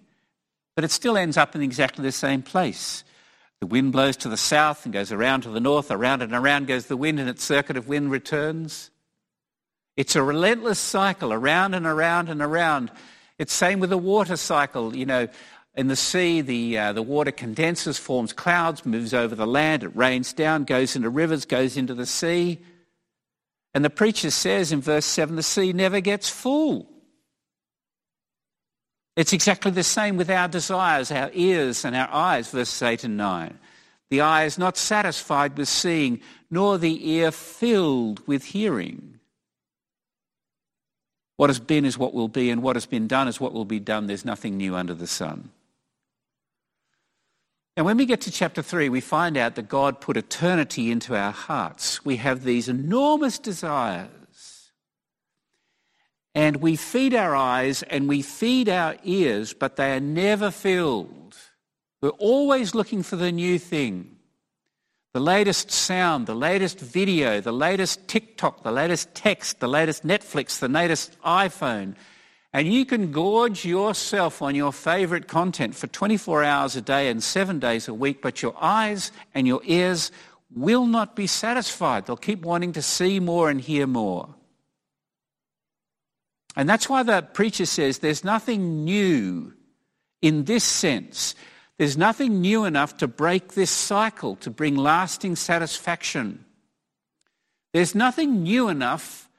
but 0.76 0.84
it 0.84 0.92
still 0.92 1.16
ends 1.16 1.37
up 1.37 1.54
in 1.54 1.62
exactly 1.62 2.04
the 2.04 2.12
same 2.12 2.42
place. 2.42 3.02
The 3.58 3.66
wind 3.66 3.92
blows 3.92 4.16
to 4.18 4.28
the 4.28 4.37
south 4.37 4.87
and 4.87 4.92
goes 4.92 5.12
around 5.12 5.42
to 5.42 5.50
the 5.50 5.60
north, 5.60 5.90
around 5.90 6.22
and 6.22 6.32
around 6.32 6.66
goes 6.66 6.87
the 6.87 6.96
wind, 6.96 7.20
and 7.20 7.28
its 7.28 7.44
circuit 7.44 7.76
of 7.76 7.88
wind 7.88 8.10
returns. 8.10 8.90
It's 10.00 10.16
a 10.16 10.23
relentless 10.23 10.78
cycle, 10.78 11.30
around 11.30 11.75
and 11.75 11.85
around 11.85 12.30
and 12.30 12.40
around. 12.40 12.90
It's 13.37 13.52
the 13.52 13.66
same 13.66 13.80
with 13.80 13.90
the 13.90 13.99
water 13.99 14.38
cycle. 14.38 14.97
You 14.97 15.04
know, 15.04 15.28
in 15.75 15.88
the 15.88 15.95
sea, 15.95 16.40
the, 16.40 16.78
uh, 16.78 16.92
the 16.95 17.02
water 17.02 17.33
condenses, 17.33 17.99
forms 17.99 18.33
clouds, 18.33 18.87
moves 18.87 19.12
over 19.12 19.35
the 19.35 19.47
land, 19.47 19.83
it 19.83 19.95
rains 19.95 20.33
down, 20.33 20.64
goes 20.64 20.97
into 20.97 21.11
rivers, 21.11 21.45
goes 21.45 21.76
into 21.76 21.92
the 21.92 22.07
sea. 22.07 22.61
And 23.75 23.85
the 23.85 23.90
preacher 23.90 24.30
says 24.30 24.73
in 24.73 24.80
verse 24.80 25.04
7 25.04 25.37
the 25.37 25.42
sea 25.42 25.75
never 25.75 26.00
gets 26.00 26.30
full. 26.30 26.88
It's 29.16 29.35
exactly 29.35 29.73
the 29.73 29.85
same 29.85 30.16
with 30.16 30.30
our 30.30 30.49
desires, 30.49 31.12
our 31.12 31.30
ears 31.35 31.85
and 31.85 31.95
our 31.95 32.09
eyes, 32.11 32.50
verses 32.50 32.80
8 32.80 33.04
and 33.04 33.19
9. 33.19 33.59
The 34.09 34.23
eye 34.23 34.45
is 34.45 34.57
not 34.57 34.78
satisfied 34.78 35.59
with 35.59 35.69
seeing, 35.69 36.23
nor 36.50 36.78
the 36.78 37.11
ear 37.11 37.30
filled 37.30 38.26
with 38.26 38.47
hearing. 38.47 39.20
What 41.40 41.49
has 41.49 41.59
been 41.59 41.87
is 41.87 41.97
what 41.97 42.12
will 42.12 42.28
be, 42.28 42.50
and 42.50 42.62
what 42.62 42.76
has 42.76 42.85
been 42.85 43.06
done 43.06 43.26
is 43.26 43.40
what 43.40 43.54
will 43.54 43.64
be 43.64 43.80
done. 43.80 44.06
There's 44.06 44.26
nothing 44.26 44.59
new 44.59 44.76
under 44.76 44.92
the 44.92 45.06
sun. 45.06 45.49
And 47.78 47.87
when 47.87 47.97
we 47.97 48.04
get 48.04 48.20
to 48.20 48.30
chapter 48.30 48.61
3, 48.61 48.90
we 48.90 49.00
find 49.00 49.38
out 49.38 49.54
that 49.54 49.66
God 49.66 50.02
put 50.02 50.18
eternity 50.18 50.90
into 50.90 51.16
our 51.16 51.32
hearts. 51.32 52.04
We 52.04 52.16
have 52.16 52.44
these 52.44 52.68
enormous 52.68 53.38
desires 53.38 54.70
and 56.35 56.56
we 56.56 56.76
feed 56.76 57.14
our 57.14 57.35
eyes 57.35 57.82
and 57.85 58.06
we 58.06 58.20
feed 58.20 58.68
our 58.68 58.97
ears, 59.02 59.54
but 59.54 59.76
they 59.76 59.97
are 59.97 60.00
never 60.00 60.50
filled. 60.50 61.38
We're 62.02 62.11
always 62.11 62.75
looking 62.75 63.02
for 63.02 63.16
the 63.16 63.32
new 63.32 63.59
thing. 63.59 64.20
The 65.12 65.21
latest 65.21 65.71
sound, 65.71 66.26
the 66.26 66.35
latest 66.35 66.79
video, 66.79 67.40
the 67.40 67.52
latest 67.52 68.07
TikTok, 68.07 68.62
the 68.62 68.71
latest 68.71 69.12
text, 69.14 69.59
the 69.59 69.69
latest 69.69 70.07
Netflix, 70.07 70.61
the 70.61 70.69
latest 70.69 71.21
iPhone. 71.23 71.97
And 72.52 72.73
you 72.73 72.85
can 72.85 73.11
gorge 73.11 73.64
yourself 73.64 74.43
on 74.43 74.55
your 74.55 74.73
favorite 74.73 75.26
content 75.26 75.75
for 75.75 75.87
24 75.88 76.45
hours 76.45 76.76
a 76.76 76.81
day 76.81 77.09
and 77.09 77.23
seven 77.23 77.59
days 77.59 77.88
a 77.88 77.95
week, 77.95 78.23
but 78.23 78.43
your 78.43 78.55
eyes 78.61 79.11
and 79.35 79.47
your 79.47 79.61
ears 79.64 80.12
will 80.55 80.87
not 80.87 81.17
be 81.17 81.26
satisfied. 81.26 82.07
They'll 82.07 82.17
keep 82.17 82.43
wanting 82.43 82.73
to 82.73 82.83
see 82.83 83.21
more 83.21 83.50
and 83.50 83.61
hear 83.61 83.87
more. 83.87 84.35
And 86.57 86.69
that's 86.69 86.88
why 86.88 87.02
the 87.02 87.23
preacher 87.23 87.67
says 87.67 87.99
there's 87.99 88.25
nothing 88.25 88.85
new 88.85 89.55
in 90.23 90.45
this 90.45 90.64
sense. 90.64 91.35
There's 91.80 91.96
nothing 91.96 92.42
new 92.42 92.66
enough 92.66 92.99
to 92.99 93.08
break 93.08 93.54
this 93.54 93.70
cycle, 93.70 94.37
to 94.37 94.50
bring 94.50 94.76
lasting 94.76 95.37
satisfaction. 95.37 96.44
There's 97.72 97.94
nothing 97.94 98.42
new 98.42 98.68
enough 98.68 99.30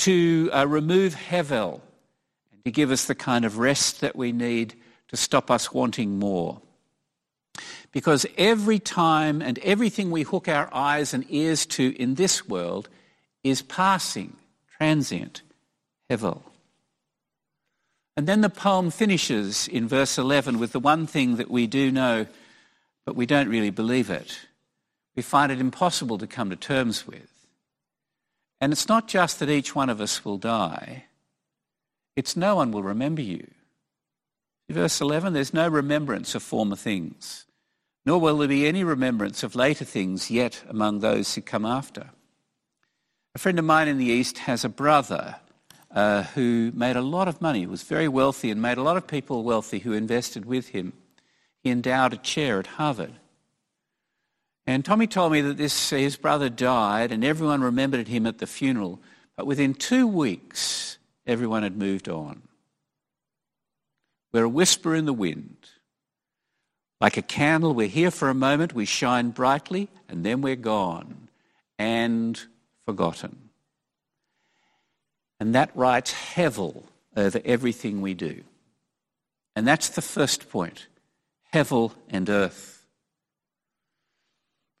to 0.00 0.50
uh, 0.52 0.66
remove 0.66 1.14
Hevel 1.14 1.80
and 2.52 2.62
to 2.66 2.70
give 2.70 2.90
us 2.90 3.06
the 3.06 3.14
kind 3.14 3.46
of 3.46 3.56
rest 3.56 4.02
that 4.02 4.14
we 4.14 4.30
need 4.30 4.74
to 5.08 5.16
stop 5.16 5.50
us 5.50 5.72
wanting 5.72 6.18
more. 6.18 6.60
Because 7.92 8.26
every 8.36 8.78
time 8.78 9.40
and 9.40 9.58
everything 9.60 10.10
we 10.10 10.20
hook 10.20 10.48
our 10.48 10.68
eyes 10.74 11.14
and 11.14 11.24
ears 11.30 11.64
to 11.64 11.98
in 11.98 12.16
this 12.16 12.46
world 12.46 12.90
is 13.42 13.62
passing, 13.62 14.36
transient, 14.76 15.40
Hevel. 16.10 16.42
And 18.16 18.26
then 18.26 18.40
the 18.40 18.48
poem 18.48 18.90
finishes 18.90 19.68
in 19.68 19.86
verse 19.86 20.16
11 20.16 20.58
with 20.58 20.72
the 20.72 20.80
one 20.80 21.06
thing 21.06 21.36
that 21.36 21.50
we 21.50 21.66
do 21.66 21.92
know, 21.92 22.26
but 23.04 23.14
we 23.14 23.26
don't 23.26 23.48
really 23.48 23.70
believe 23.70 24.08
it. 24.08 24.38
We 25.14 25.22
find 25.22 25.52
it 25.52 25.60
impossible 25.60 26.18
to 26.18 26.26
come 26.26 26.50
to 26.50 26.56
terms 26.56 27.06
with. 27.06 27.30
And 28.60 28.72
it's 28.72 28.88
not 28.88 29.06
just 29.06 29.38
that 29.38 29.50
each 29.50 29.74
one 29.74 29.90
of 29.90 30.00
us 30.00 30.24
will 30.24 30.38
die, 30.38 31.04
it's 32.16 32.36
no 32.36 32.56
one 32.56 32.72
will 32.72 32.82
remember 32.82 33.20
you. 33.20 33.46
Verse 34.70 35.00
11 35.00 35.34
there's 35.34 35.54
no 35.54 35.68
remembrance 35.68 36.34
of 36.34 36.42
former 36.42 36.74
things, 36.74 37.44
nor 38.06 38.18
will 38.18 38.38
there 38.38 38.48
be 38.48 38.66
any 38.66 38.82
remembrance 38.82 39.42
of 39.42 39.54
later 39.54 39.84
things 39.84 40.30
yet 40.30 40.62
among 40.68 41.00
those 41.00 41.34
who 41.34 41.42
come 41.42 41.66
after. 41.66 42.10
A 43.34 43.38
friend 43.38 43.58
of 43.58 43.66
mine 43.66 43.88
in 43.88 43.98
the 43.98 44.06
East 44.06 44.38
has 44.38 44.64
a 44.64 44.70
brother 44.70 45.36
uh, 45.96 46.24
who 46.34 46.70
made 46.74 46.94
a 46.94 47.00
lot 47.00 47.26
of 47.26 47.40
money, 47.40 47.64
was 47.64 47.82
very 47.82 48.06
wealthy, 48.06 48.50
and 48.50 48.60
made 48.60 48.76
a 48.76 48.82
lot 48.82 48.98
of 48.98 49.06
people 49.06 49.42
wealthy 49.42 49.78
who 49.78 49.94
invested 49.94 50.44
with 50.44 50.68
him. 50.68 50.92
He 51.62 51.70
endowed 51.70 52.12
a 52.12 52.18
chair 52.18 52.58
at 52.60 52.66
Harvard. 52.66 53.14
And 54.66 54.84
Tommy 54.84 55.06
told 55.06 55.32
me 55.32 55.40
that 55.40 55.56
this, 55.56 55.90
his 55.90 56.16
brother 56.16 56.50
died, 56.50 57.12
and 57.12 57.24
everyone 57.24 57.62
remembered 57.62 58.08
him 58.08 58.26
at 58.26 58.38
the 58.38 58.46
funeral. 58.46 59.00
But 59.36 59.46
within 59.46 59.72
two 59.72 60.06
weeks, 60.06 60.98
everyone 61.26 61.62
had 61.62 61.78
moved 61.78 62.10
on. 62.10 62.42
We're 64.32 64.44
a 64.44 64.50
whisper 64.50 64.94
in 64.94 65.06
the 65.06 65.14
wind. 65.14 65.56
Like 67.00 67.16
a 67.16 67.22
candle, 67.22 67.72
we're 67.72 67.88
here 67.88 68.10
for 68.10 68.28
a 68.28 68.34
moment, 68.34 68.74
we 68.74 68.84
shine 68.84 69.30
brightly, 69.30 69.88
and 70.10 70.24
then 70.26 70.42
we're 70.42 70.56
gone 70.56 71.28
and 71.78 72.38
forgotten. 72.84 73.45
And 75.38 75.54
that 75.54 75.70
writes 75.74 76.12
Hevel 76.12 76.84
over 77.16 77.40
everything 77.44 78.00
we 78.00 78.14
do. 78.14 78.42
And 79.54 79.66
that's 79.66 79.88
the 79.88 80.02
first 80.02 80.50
point 80.50 80.86
Hevel 81.52 81.92
and 82.10 82.28
earth. 82.28 82.86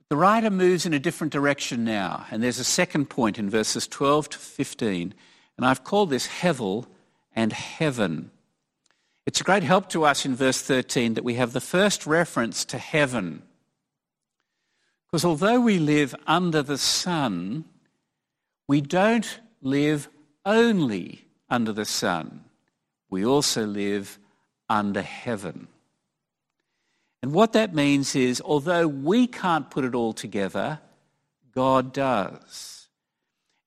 The 0.08 0.16
writer 0.16 0.50
moves 0.50 0.86
in 0.86 0.94
a 0.94 1.00
different 1.00 1.32
direction 1.32 1.84
now, 1.84 2.26
and 2.30 2.42
there's 2.42 2.60
a 2.60 2.64
second 2.64 3.06
point 3.06 3.38
in 3.38 3.50
verses 3.50 3.88
12 3.88 4.28
to 4.30 4.38
15, 4.38 5.14
and 5.56 5.66
I've 5.66 5.82
called 5.82 6.10
this 6.10 6.28
Hevel 6.28 6.86
and 7.34 7.52
heaven. 7.52 8.30
It's 9.26 9.40
a 9.40 9.44
great 9.44 9.64
help 9.64 9.88
to 9.90 10.04
us 10.04 10.24
in 10.24 10.36
verse 10.36 10.62
13 10.62 11.14
that 11.14 11.24
we 11.24 11.34
have 11.34 11.52
the 11.52 11.60
first 11.60 12.06
reference 12.06 12.64
to 12.66 12.78
heaven. 12.78 13.42
Because 15.06 15.24
although 15.24 15.60
we 15.60 15.80
live 15.80 16.14
under 16.26 16.62
the 16.62 16.78
sun, 16.78 17.64
we 18.68 18.80
don't 18.80 19.40
live 19.60 20.08
only 20.46 21.26
under 21.50 21.72
the 21.72 21.84
sun, 21.84 22.44
we 23.10 23.26
also 23.26 23.66
live 23.66 24.18
under 24.68 25.02
heaven. 25.02 25.68
And 27.22 27.32
what 27.32 27.52
that 27.54 27.74
means 27.74 28.14
is, 28.14 28.40
although 28.40 28.86
we 28.86 29.26
can't 29.26 29.70
put 29.70 29.84
it 29.84 29.94
all 29.94 30.12
together, 30.12 30.78
God 31.52 31.92
does. 31.92 32.88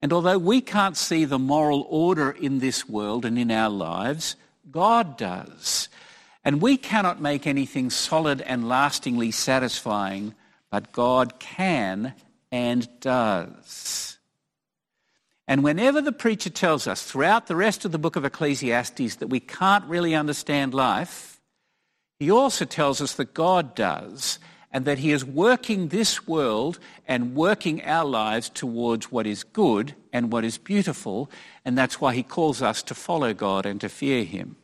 And 0.02 0.14
although 0.14 0.38
we 0.38 0.62
can't 0.62 0.96
see 0.96 1.26
the 1.26 1.40
moral 1.40 1.86
order 1.90 2.32
in 2.32 2.60
this 2.60 2.88
world 2.88 3.26
and 3.26 3.38
in 3.38 3.52
our 3.52 3.70
lives, 3.70 4.36
God 4.72 5.18
does. 5.18 5.90
And 6.46 6.62
we 6.62 6.78
cannot 6.78 7.22
make 7.22 7.46
anything 7.46 7.90
solid 7.90 8.42
and 8.42 8.70
lastingly 8.70 9.32
satisfying, 9.32 10.36
but 10.72 10.94
God 10.94 11.40
can 11.40 12.14
and 12.52 12.88
does. 13.02 14.19
And 15.50 15.64
whenever 15.64 16.00
the 16.00 16.12
preacher 16.12 16.52
tells 16.52 16.86
us 16.86 17.02
throughout 17.02 17.48
the 17.48 17.56
rest 17.56 17.84
of 17.84 17.92
the 17.92 17.98
book 17.98 18.16
of 18.16 18.24
Ecclesiastes 18.24 19.16
that 19.16 19.30
we 19.30 19.40
can't 19.40 19.84
really 19.86 20.14
understand 20.14 20.76
life, 20.76 21.42
he 22.20 22.30
also 22.30 22.66
tells 22.66 23.02
us 23.02 23.16
that 23.16 23.34
God 23.34 23.74
does 23.74 24.38
and 24.72 24.86
that 24.86 25.00
he 25.00 25.12
is 25.12 25.26
working 25.26 25.88
this 25.88 26.28
world 26.28 26.78
and 27.08 27.34
working 27.34 27.84
our 27.84 28.06
lives 28.06 28.50
towards 28.50 29.12
what 29.12 29.26
is 29.26 29.44
good 29.44 29.96
and 30.14 30.32
what 30.32 30.46
is 30.46 30.60
beautiful, 30.60 31.32
and 31.66 31.76
that's 31.76 32.00
why 32.00 32.14
he 32.14 32.22
calls 32.22 32.62
us 32.62 32.84
to 32.84 32.94
follow 32.94 33.34
God 33.34 33.66
and 33.66 33.82
to 33.82 33.90
fear 33.90 34.24
him. 34.26 34.56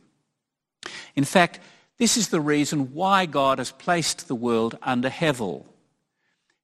In 1.16 1.24
fact, 1.24 1.58
this 1.98 2.16
is 2.16 2.28
the 2.28 2.40
reason 2.40 2.94
why 2.94 3.26
God 3.26 3.58
has 3.58 3.72
placed 3.72 4.28
the 4.28 4.36
world 4.36 4.78
under 4.82 5.10
Hevel. 5.10 5.66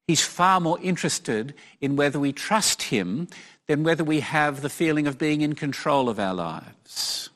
He's 0.06 0.24
far 0.24 0.60
more 0.60 0.78
interested 0.80 1.54
in 1.80 1.96
whether 1.96 2.20
we 2.20 2.32
trust 2.32 2.82
him 2.82 3.28
than 3.68 3.84
whether 3.84 4.04
we 4.04 4.20
have 4.20 4.60
the 4.60 4.68
feeling 4.68 5.06
of 5.06 5.18
being 5.18 5.40
in 5.40 5.54
control 5.54 6.08
of 6.08 6.18
our 6.18 6.34
lives. 6.34 7.30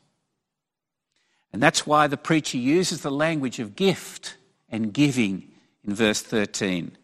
And 1.52 1.62
that's 1.62 1.86
why 1.86 2.06
the 2.06 2.16
preacher 2.16 2.58
uses 2.58 3.00
the 3.00 3.10
language 3.10 3.58
of 3.58 3.76
gift 3.76 4.36
and 4.68 4.92
giving 4.92 5.48
in 5.86 5.94
verse 5.94 6.20
13. 6.20 6.96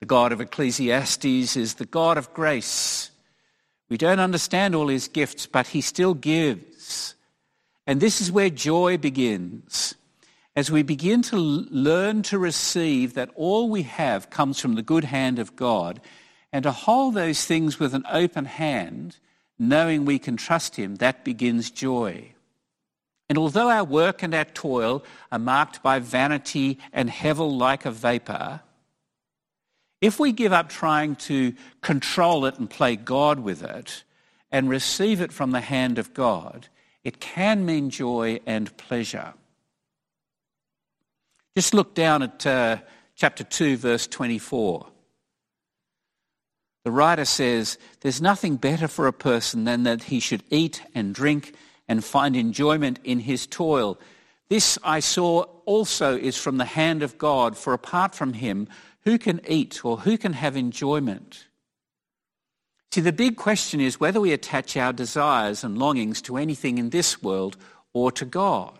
The 0.00 0.06
God 0.06 0.32
of 0.32 0.40
Ecclesiastes 0.40 1.56
is 1.56 1.74
the 1.74 1.86
God 1.86 2.18
of 2.18 2.32
grace. 2.34 3.10
We 3.88 3.96
don't 3.96 4.20
understand 4.20 4.74
all 4.74 4.88
his 4.88 5.08
gifts, 5.08 5.46
but 5.46 5.68
he 5.68 5.80
still 5.80 6.14
gives. 6.14 7.14
And 7.86 8.00
this 8.00 8.20
is 8.20 8.32
where 8.32 8.50
joy 8.50 8.96
begins. 8.96 9.94
As 10.56 10.70
we 10.70 10.82
begin 10.82 11.22
to 11.22 11.36
learn 11.36 12.22
to 12.24 12.38
receive 12.38 13.14
that 13.14 13.30
all 13.34 13.68
we 13.68 13.82
have 13.82 14.30
comes 14.30 14.60
from 14.60 14.74
the 14.74 14.82
good 14.82 15.04
hand 15.04 15.38
of 15.38 15.56
God, 15.56 16.00
and 16.54 16.62
to 16.62 16.70
hold 16.70 17.14
those 17.14 17.44
things 17.44 17.80
with 17.80 17.94
an 17.94 18.04
open 18.08 18.44
hand, 18.44 19.16
knowing 19.58 20.04
we 20.04 20.20
can 20.20 20.36
trust 20.36 20.76
Him, 20.76 20.94
that 20.96 21.24
begins 21.24 21.68
joy. 21.68 22.32
And 23.28 23.36
although 23.36 23.68
our 23.68 23.82
work 23.82 24.22
and 24.22 24.32
our 24.32 24.44
toil 24.44 25.04
are 25.32 25.38
marked 25.40 25.82
by 25.82 25.98
vanity 25.98 26.78
and 26.92 27.10
hevel 27.10 27.58
like 27.58 27.84
a 27.84 27.90
vapor, 27.90 28.60
if 30.00 30.20
we 30.20 30.30
give 30.30 30.52
up 30.52 30.68
trying 30.68 31.16
to 31.16 31.54
control 31.80 32.46
it 32.46 32.56
and 32.56 32.70
play 32.70 32.94
God 32.94 33.40
with 33.40 33.64
it 33.64 34.04
and 34.52 34.68
receive 34.68 35.20
it 35.20 35.32
from 35.32 35.50
the 35.50 35.60
hand 35.60 35.98
of 35.98 36.14
God, 36.14 36.68
it 37.02 37.18
can 37.18 37.66
mean 37.66 37.90
joy 37.90 38.38
and 38.46 38.76
pleasure. 38.76 39.34
Just 41.56 41.74
look 41.74 41.96
down 41.96 42.22
at 42.22 42.46
uh, 42.46 42.76
chapter 43.16 43.42
2, 43.42 43.76
verse 43.76 44.06
24. 44.06 44.86
The 46.84 46.92
writer 46.92 47.24
says, 47.24 47.78
There's 48.00 48.22
nothing 48.22 48.56
better 48.56 48.86
for 48.86 49.06
a 49.06 49.12
person 49.12 49.64
than 49.64 49.82
that 49.82 50.04
he 50.04 50.20
should 50.20 50.44
eat 50.50 50.82
and 50.94 51.14
drink 51.14 51.54
and 51.88 52.04
find 52.04 52.36
enjoyment 52.36 53.00
in 53.04 53.20
his 53.20 53.46
toil. 53.46 53.98
This 54.48 54.78
I 54.84 55.00
saw 55.00 55.46
also 55.64 56.16
is 56.16 56.36
from 56.36 56.58
the 56.58 56.64
hand 56.64 57.02
of 57.02 57.18
God, 57.18 57.56
for 57.56 57.72
apart 57.72 58.14
from 58.14 58.34
him, 58.34 58.68
who 59.04 59.18
can 59.18 59.40
eat 59.48 59.84
or 59.84 59.98
who 59.98 60.16
can 60.16 60.32
have 60.34 60.56
enjoyment? 60.56 61.46
See, 62.92 63.00
the 63.00 63.12
big 63.12 63.36
question 63.36 63.80
is 63.80 63.98
whether 63.98 64.20
we 64.20 64.32
attach 64.32 64.76
our 64.76 64.92
desires 64.92 65.64
and 65.64 65.78
longings 65.78 66.22
to 66.22 66.36
anything 66.36 66.78
in 66.78 66.90
this 66.90 67.22
world 67.22 67.56
or 67.92 68.12
to 68.12 68.24
God. 68.24 68.78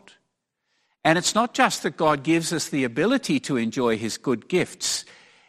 And 1.05 1.19
it's 1.19 1.35
not 1.35 1.53
just 1.53 1.83
that 1.83 1.97
God 1.97 2.23
gives 2.23 2.53
us 2.53 2.69
the 2.69 2.85
ability 2.85 3.41
to 3.41 3.57
enjoy 3.57 3.99
his 3.99 4.17
good 4.17 4.49
gifts. 4.49 5.05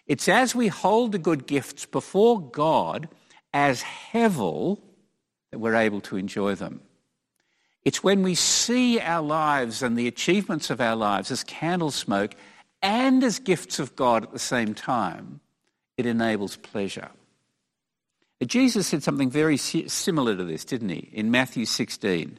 It's 0.08 0.28
as 0.28 0.54
we 0.54 0.68
hold 0.68 1.12
the 1.12 1.18
good 1.18 1.48
gifts 1.48 1.86
before 1.86 2.40
God 2.40 3.10
as 3.54 3.82
hevel 3.82 4.80
that 5.52 5.60
we're 5.60 5.76
able 5.76 6.02
to 6.02 6.18
enjoy 6.18 6.56
them. 6.56 6.82
It's 7.84 8.04
when 8.04 8.24
we 8.24 8.36
see 8.36 9.00
our 9.00 9.22
lives 9.22 9.84
and 9.84 9.98
the 9.98 10.08
achievements 10.08 10.70
of 10.70 10.82
our 10.82 10.96
lives 10.96 11.32
as 11.32 11.44
candle 11.44 11.92
smoke 11.92 12.36
and 12.82 13.24
as 13.24 13.40
gifts 13.40 13.80
of 13.80 13.96
God 13.96 14.24
at 14.24 14.32
the 14.32 14.40
same 14.40 14.74
time, 14.74 15.40
it 15.98 16.06
enables 16.06 16.58
pleasure. 16.58 17.10
Jesus 18.46 18.88
said 18.88 19.02
something 19.02 19.32
very 19.32 19.58
similar 19.58 20.36
to 20.36 20.44
this, 20.44 20.66
didn't 20.66 20.90
he, 20.90 21.10
in 21.12 21.32
Matthew 21.32 21.66
16? 21.66 22.38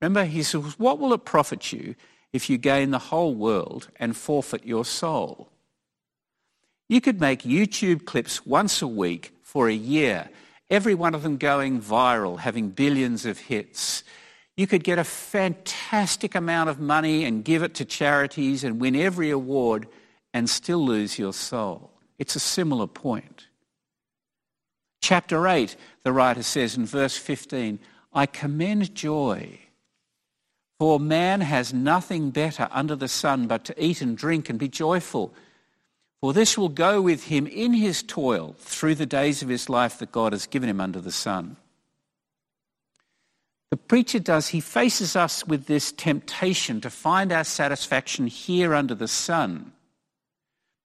Remember, 0.00 0.24
he 0.24 0.42
says, 0.42 0.78
What 0.78 0.98
will 0.98 1.12
it 1.12 1.24
profit 1.24 1.72
you 1.72 1.94
if 2.32 2.48
you 2.48 2.56
gain 2.56 2.90
the 2.90 2.98
whole 2.98 3.34
world 3.34 3.88
and 3.96 4.16
forfeit 4.16 4.64
your 4.64 4.84
soul? 4.84 5.51
You 6.92 7.00
could 7.00 7.22
make 7.22 7.40
YouTube 7.44 8.04
clips 8.04 8.44
once 8.44 8.82
a 8.82 8.86
week 8.86 9.32
for 9.40 9.66
a 9.66 9.72
year, 9.72 10.28
every 10.68 10.94
one 10.94 11.14
of 11.14 11.22
them 11.22 11.38
going 11.38 11.80
viral, 11.80 12.38
having 12.38 12.68
billions 12.68 13.24
of 13.24 13.38
hits. 13.38 14.04
You 14.58 14.66
could 14.66 14.84
get 14.84 14.98
a 14.98 15.04
fantastic 15.04 16.34
amount 16.34 16.68
of 16.68 16.80
money 16.80 17.24
and 17.24 17.46
give 17.46 17.62
it 17.62 17.72
to 17.76 17.86
charities 17.86 18.62
and 18.62 18.78
win 18.78 18.94
every 18.94 19.30
award 19.30 19.88
and 20.34 20.50
still 20.50 20.84
lose 20.84 21.18
your 21.18 21.32
soul. 21.32 21.92
It's 22.18 22.36
a 22.36 22.40
similar 22.40 22.86
point. 22.86 23.46
Chapter 25.00 25.48
8, 25.48 25.74
the 26.02 26.12
writer 26.12 26.42
says 26.42 26.76
in 26.76 26.84
verse 26.84 27.16
15, 27.16 27.78
I 28.12 28.26
commend 28.26 28.94
joy. 28.94 29.60
For 30.78 31.00
man 31.00 31.40
has 31.40 31.72
nothing 31.72 32.32
better 32.32 32.68
under 32.70 32.96
the 32.96 33.08
sun 33.08 33.46
but 33.46 33.64
to 33.64 33.82
eat 33.82 34.02
and 34.02 34.14
drink 34.14 34.50
and 34.50 34.58
be 34.58 34.68
joyful. 34.68 35.32
For 36.22 36.32
this 36.32 36.56
will 36.56 36.68
go 36.70 37.02
with 37.02 37.24
him 37.24 37.48
in 37.48 37.74
his 37.74 38.02
toil 38.02 38.54
through 38.60 38.94
the 38.94 39.06
days 39.06 39.42
of 39.42 39.48
his 39.48 39.68
life 39.68 39.98
that 39.98 40.12
God 40.12 40.32
has 40.32 40.46
given 40.46 40.70
him 40.70 40.80
under 40.80 41.00
the 41.00 41.12
sun. 41.12 41.56
The 43.70 43.76
preacher 43.76 44.20
does, 44.20 44.48
he 44.48 44.60
faces 44.60 45.16
us 45.16 45.44
with 45.46 45.66
this 45.66 45.90
temptation 45.90 46.80
to 46.82 46.90
find 46.90 47.32
our 47.32 47.42
satisfaction 47.42 48.28
here 48.28 48.72
under 48.72 48.94
the 48.94 49.08
sun. 49.08 49.72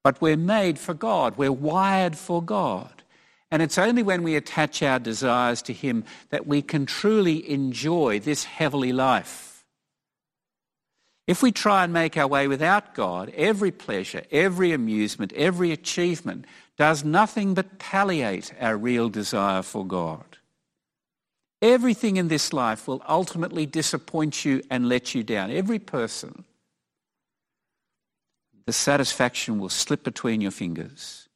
But 0.02 0.20
we're 0.20 0.36
made 0.36 0.78
for 0.78 0.92
God, 0.92 1.38
we're 1.38 1.52
wired 1.52 2.18
for 2.18 2.42
God. 2.42 2.98
And 3.50 3.62
it's 3.62 3.78
only 3.78 4.02
when 4.02 4.24
we 4.24 4.34
attach 4.34 4.82
our 4.82 4.98
desires 4.98 5.62
to 5.62 5.72
Him 5.72 6.04
that 6.30 6.46
we 6.46 6.62
can 6.62 6.84
truly 6.84 7.48
enjoy 7.50 8.20
this 8.20 8.44
heavenly 8.44 8.92
life. 8.92 9.57
If 11.28 11.42
we 11.42 11.52
try 11.52 11.84
and 11.84 11.92
make 11.92 12.16
our 12.16 12.26
way 12.26 12.48
without 12.48 12.94
God, 12.94 13.30
every 13.36 13.70
pleasure, 13.70 14.22
every 14.32 14.72
amusement, 14.72 15.30
every 15.34 15.72
achievement 15.72 16.46
does 16.78 17.04
nothing 17.04 17.52
but 17.52 17.78
palliate 17.78 18.54
our 18.58 18.78
real 18.78 19.10
desire 19.10 19.60
for 19.60 19.86
God. 19.86 20.38
Everything 21.60 22.16
in 22.16 22.28
this 22.28 22.54
life 22.54 22.88
will 22.88 23.02
ultimately 23.06 23.66
disappoint 23.66 24.46
you 24.46 24.62
and 24.70 24.88
let 24.88 25.14
you 25.14 25.22
down. 25.22 25.50
Every 25.50 25.78
person. 25.78 26.44
The 28.64 28.72
satisfaction 28.72 29.58
will 29.58 29.68
slip 29.68 30.02
between 30.02 30.40
your 30.40 30.50
fingers. 30.50 31.28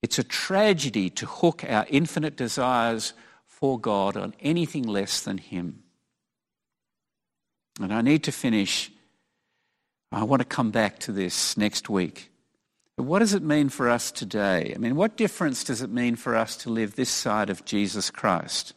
It's 0.00 0.18
a 0.18 0.24
tragedy 0.24 1.10
to 1.10 1.26
hook 1.26 1.64
our 1.68 1.84
infinite 1.90 2.36
desires 2.36 3.12
for 3.44 3.78
God 3.78 4.16
on 4.16 4.32
anything 4.40 4.84
less 4.84 5.20
than 5.20 5.36
Him. 5.36 5.82
And 7.80 7.92
I 7.92 8.00
need 8.00 8.24
to 8.24 8.32
finish. 8.32 8.90
I 10.10 10.24
want 10.24 10.40
to 10.40 10.46
come 10.46 10.70
back 10.70 10.98
to 11.00 11.12
this 11.12 11.56
next 11.56 11.88
week. 11.88 12.30
But 12.96 13.04
what 13.04 13.18
does 13.18 13.34
it 13.34 13.42
mean 13.42 13.68
for 13.68 13.90
us 13.90 14.10
today? 14.10 14.72
I 14.74 14.78
mean, 14.78 14.96
what 14.96 15.16
difference 15.16 15.64
does 15.64 15.82
it 15.82 15.90
mean 15.90 16.16
for 16.16 16.34
us 16.34 16.56
to 16.58 16.70
live 16.70 16.94
this 16.94 17.10
side 17.10 17.50
of 17.50 17.64
Jesus 17.66 18.10
Christ? 18.10 18.72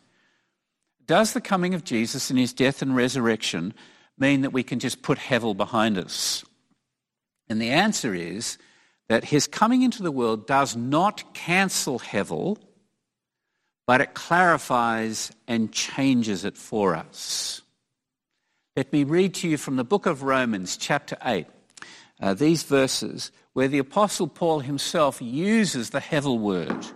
Does 1.05 1.33
the 1.33 1.41
coming 1.41 1.73
of 1.73 1.85
Jesus 1.85 2.29
and 2.29 2.37
his 2.37 2.53
death 2.53 2.81
and 2.81 2.95
resurrection 2.95 3.73
mean 4.17 4.41
that 4.41 4.53
we 4.53 4.63
can 4.63 4.79
just 4.79 5.01
put 5.01 5.17
Hevel 5.17 5.55
behind 5.55 5.97
us? 5.97 6.43
And 7.47 7.61
the 7.61 7.69
answer 7.69 8.13
is 8.13 8.57
that 9.07 9.23
his 9.23 9.47
coming 9.47 9.81
into 9.81 10.03
the 10.03 10.11
world 10.11 10.45
does 10.45 10.75
not 10.75 11.33
cancel 11.33 11.99
Hevel, 11.99 12.57
but 13.87 14.01
it 14.01 14.13
clarifies 14.13 15.31
and 15.47 15.71
changes 15.71 16.45
it 16.45 16.57
for 16.57 16.95
us. 16.95 17.61
Let 18.79 18.93
me 18.93 19.03
read 19.03 19.33
to 19.33 19.49
you 19.49 19.57
from 19.57 19.75
the 19.75 19.83
book 19.83 20.05
of 20.05 20.23
Romans, 20.23 20.77
chapter 20.77 21.17
8, 21.25 21.45
uh, 22.21 22.33
these 22.33 22.63
verses 22.63 23.29
where 23.51 23.67
the 23.67 23.77
Apostle 23.77 24.29
Paul 24.29 24.61
himself 24.61 25.21
uses 25.21 25.89
the 25.89 25.99
Hevel 25.99 26.39
word. 26.39 26.87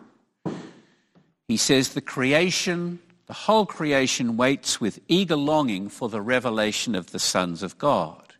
He 1.45 1.57
says, 1.57 1.89
The 1.89 1.99
creation, 1.99 2.99
the 3.25 3.33
whole 3.33 3.65
creation 3.65 4.37
waits 4.37 4.79
with 4.79 5.01
eager 5.09 5.35
longing 5.35 5.89
for 5.89 6.07
the 6.07 6.21
revelation 6.21 6.95
of 6.95 7.11
the 7.11 7.19
sons 7.19 7.61
of 7.61 7.77
God. 7.77 8.35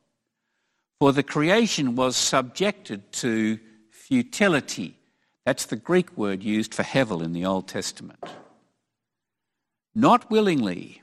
For 1.02 1.12
the 1.12 1.22
creation 1.22 1.98
was 1.98 2.16
subjected 2.16 3.12
to 3.12 3.60
futility. 3.92 4.96
That's 5.46 5.66
the 5.66 5.76
Greek 5.76 6.18
word 6.18 6.44
used 6.44 6.74
for 6.74 6.84
hevel 6.84 7.22
in 7.22 7.34
the 7.34 7.44
Old 7.44 7.68
Testament. 7.68 8.24
Not 9.94 10.32
willingly, 10.32 11.03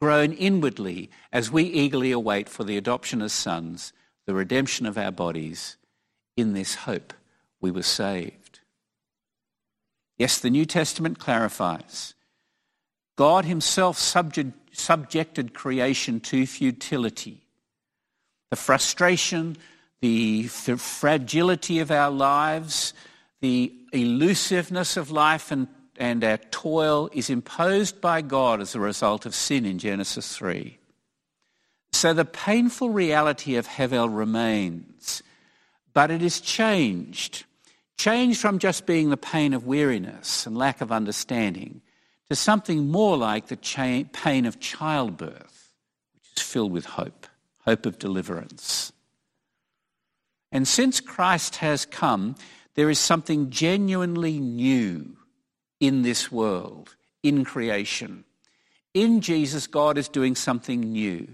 groan 0.00 0.32
inwardly 0.32 1.10
as 1.32 1.50
we 1.50 1.64
eagerly 1.64 2.12
await 2.12 2.48
for 2.48 2.64
the 2.64 2.76
adoption 2.76 3.22
as 3.22 3.32
sons, 3.32 3.92
the 4.26 4.34
redemption 4.34 4.86
of 4.86 4.98
our 4.98 5.10
bodies. 5.10 5.76
In 6.36 6.52
this 6.52 6.74
hope, 6.74 7.12
we 7.60 7.70
were 7.70 7.82
saved. 7.82 8.60
Yes, 10.16 10.38
the 10.38 10.50
New 10.50 10.64
Testament 10.64 11.18
clarifies 11.18 12.14
God 13.16 13.44
Himself 13.44 13.98
subject, 13.98 14.52
subjected 14.76 15.54
creation 15.54 16.20
to 16.20 16.46
futility. 16.46 17.42
The 18.50 18.56
frustration, 18.56 19.56
the 20.00 20.44
fragility 20.44 21.80
of 21.80 21.90
our 21.90 22.10
lives, 22.10 22.94
the 23.40 23.72
elusiveness 23.92 24.96
of 24.96 25.10
life 25.10 25.50
and, 25.50 25.68
and 25.98 26.22
our 26.22 26.38
toil 26.38 27.10
is 27.12 27.28
imposed 27.28 28.00
by 28.00 28.22
God 28.22 28.60
as 28.60 28.74
a 28.74 28.80
result 28.80 29.26
of 29.26 29.34
sin 29.34 29.66
in 29.66 29.78
Genesis 29.78 30.36
3. 30.36 30.78
So 31.92 32.14
the 32.14 32.24
painful 32.24 32.90
reality 32.90 33.56
of 33.56 33.66
Hevel 33.66 34.16
remains, 34.16 35.22
but 35.92 36.10
it 36.10 36.22
is 36.22 36.40
changed. 36.40 37.44
Changed 37.96 38.40
from 38.40 38.60
just 38.60 38.86
being 38.86 39.10
the 39.10 39.16
pain 39.16 39.52
of 39.52 39.66
weariness 39.66 40.46
and 40.46 40.56
lack 40.56 40.80
of 40.80 40.92
understanding 40.92 41.82
to 42.30 42.36
something 42.36 42.88
more 42.88 43.16
like 43.16 43.48
the 43.48 43.56
cha- 43.56 44.04
pain 44.12 44.46
of 44.46 44.60
childbirth, 44.60 45.74
which 46.14 46.30
is 46.36 46.42
filled 46.42 46.70
with 46.70 46.86
hope, 46.86 47.26
hope 47.64 47.86
of 47.86 47.98
deliverance. 47.98 48.92
And 50.52 50.68
since 50.68 51.00
Christ 51.00 51.56
has 51.56 51.84
come, 51.84 52.36
there 52.74 52.88
is 52.88 53.00
something 53.00 53.50
genuinely 53.50 54.38
new 54.38 55.17
in 55.80 56.02
this 56.02 56.30
world, 56.30 56.96
in 57.22 57.44
creation. 57.44 58.24
In 58.94 59.20
Jesus, 59.20 59.66
God 59.66 59.98
is 59.98 60.08
doing 60.08 60.34
something 60.34 60.80
new. 60.80 61.28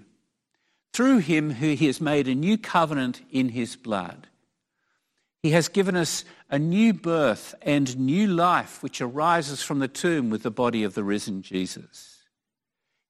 Through 0.92 1.18
him, 1.18 1.50
he 1.50 1.86
has 1.86 2.00
made 2.00 2.28
a 2.28 2.34
new 2.34 2.58
covenant 2.58 3.22
in 3.30 3.48
his 3.48 3.76
blood. 3.76 4.28
He 5.42 5.50
has 5.50 5.68
given 5.68 5.96
us 5.96 6.24
a 6.50 6.58
new 6.58 6.94
birth 6.94 7.54
and 7.62 7.98
new 7.98 8.26
life 8.26 8.82
which 8.82 9.00
arises 9.00 9.62
from 9.62 9.80
the 9.80 9.88
tomb 9.88 10.30
with 10.30 10.42
the 10.42 10.50
body 10.50 10.84
of 10.84 10.94
the 10.94 11.04
risen 11.04 11.42
Jesus. 11.42 12.22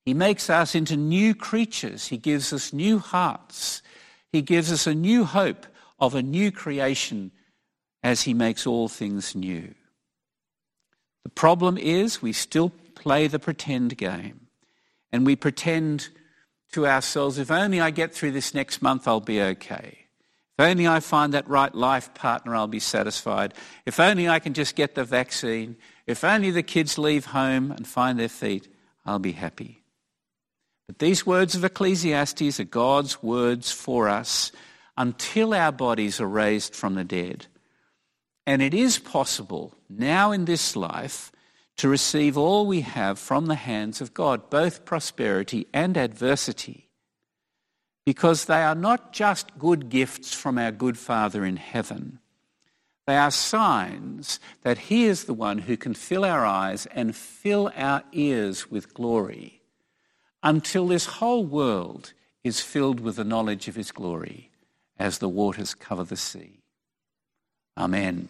He 0.03 0.13
makes 0.13 0.49
us 0.49 0.75
into 0.75 0.97
new 0.97 1.33
creatures. 1.33 2.07
He 2.07 2.17
gives 2.17 2.51
us 2.53 2.73
new 2.73 2.99
hearts. 2.99 3.81
He 4.31 4.41
gives 4.41 4.71
us 4.71 4.85
a 4.85 4.93
new 4.93 5.23
hope 5.23 5.65
of 5.99 6.13
a 6.13 6.21
new 6.21 6.51
creation 6.51 7.31
as 8.03 8.23
he 8.23 8.33
makes 8.33 8.67
all 8.67 8.87
things 8.87 9.35
new. 9.35 9.73
The 11.25 11.29
problem 11.29 11.75
is 11.75 12.21
we 12.21 12.33
still 12.33 12.71
play 12.93 13.25
the 13.25 13.39
pretend 13.39 13.97
game 13.97 14.41
and 15.11 15.25
we 15.25 15.35
pretend 15.35 16.09
to 16.73 16.85
ourselves, 16.85 17.39
if 17.39 17.49
only 17.49 17.81
I 17.81 17.89
get 17.89 18.13
through 18.13 18.31
this 18.31 18.53
next 18.53 18.83
month, 18.83 19.07
I'll 19.07 19.19
be 19.19 19.41
okay. 19.41 20.05
If 20.59 20.65
only 20.65 20.87
I 20.87 20.99
find 20.99 21.33
that 21.33 21.49
right 21.49 21.73
life 21.73 22.13
partner, 22.13 22.55
I'll 22.55 22.67
be 22.67 22.79
satisfied. 22.79 23.55
If 23.87 23.99
only 23.99 24.29
I 24.29 24.37
can 24.37 24.53
just 24.53 24.75
get 24.75 24.93
the 24.93 25.03
vaccine. 25.03 25.77
If 26.05 26.23
only 26.23 26.51
the 26.51 26.61
kids 26.61 26.99
leave 26.99 27.25
home 27.25 27.71
and 27.71 27.87
find 27.87 28.19
their 28.19 28.29
feet, 28.29 28.67
I'll 29.03 29.17
be 29.17 29.31
happy. 29.31 29.83
But 30.85 30.99
these 30.99 31.25
words 31.25 31.55
of 31.55 31.65
Ecclesiastes 31.65 32.59
are 32.59 32.65
God's 32.65 33.23
words 33.23 33.71
for 33.71 34.09
us 34.09 34.51
until 34.95 35.55
our 35.55 35.71
bodies 35.71 36.21
are 36.21 36.27
raised 36.27 36.75
from 36.75 36.93
the 36.93 37.03
dead. 37.03 37.47
And 38.47 38.61
it 38.61 38.73
is 38.73 38.99
possible 38.99 39.73
now 39.89 40.31
in 40.31 40.45
this 40.45 40.75
life 40.75 41.31
to 41.77 41.89
receive 41.89 42.37
all 42.37 42.65
we 42.65 42.81
have 42.81 43.19
from 43.19 43.47
the 43.47 43.55
hands 43.55 44.01
of 44.01 44.13
God, 44.13 44.49
both 44.49 44.85
prosperity 44.85 45.67
and 45.73 45.97
adversity, 45.97 46.89
because 48.05 48.45
they 48.45 48.61
are 48.61 48.75
not 48.75 49.11
just 49.11 49.57
good 49.57 49.89
gifts 49.89 50.33
from 50.33 50.57
our 50.57 50.71
good 50.71 50.97
Father 50.97 51.43
in 51.43 51.57
heaven. 51.57 52.19
They 53.07 53.17
are 53.17 53.31
signs 53.31 54.39
that 54.63 54.77
He 54.77 55.05
is 55.05 55.25
the 55.25 55.33
one 55.33 55.59
who 55.59 55.75
can 55.75 55.93
fill 55.93 56.23
our 56.23 56.45
eyes 56.45 56.85
and 56.87 57.15
fill 57.15 57.71
our 57.75 58.03
ears 58.13 58.71
with 58.71 58.93
glory 58.93 59.61
until 60.41 60.87
this 60.87 61.05
whole 61.05 61.43
world 61.43 62.13
is 62.43 62.61
filled 62.61 62.99
with 62.99 63.17
the 63.17 63.23
knowledge 63.23 63.67
of 63.67 63.75
His 63.75 63.91
glory 63.91 64.51
as 64.97 65.17
the 65.17 65.29
waters 65.29 65.73
cover 65.73 66.03
the 66.03 66.15
sea. 66.15 66.61
Amen. 67.77 68.29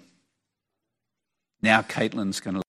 Now, 1.62 1.82
Caitlin's 1.82 2.40
going 2.40 2.56
to 2.56 2.65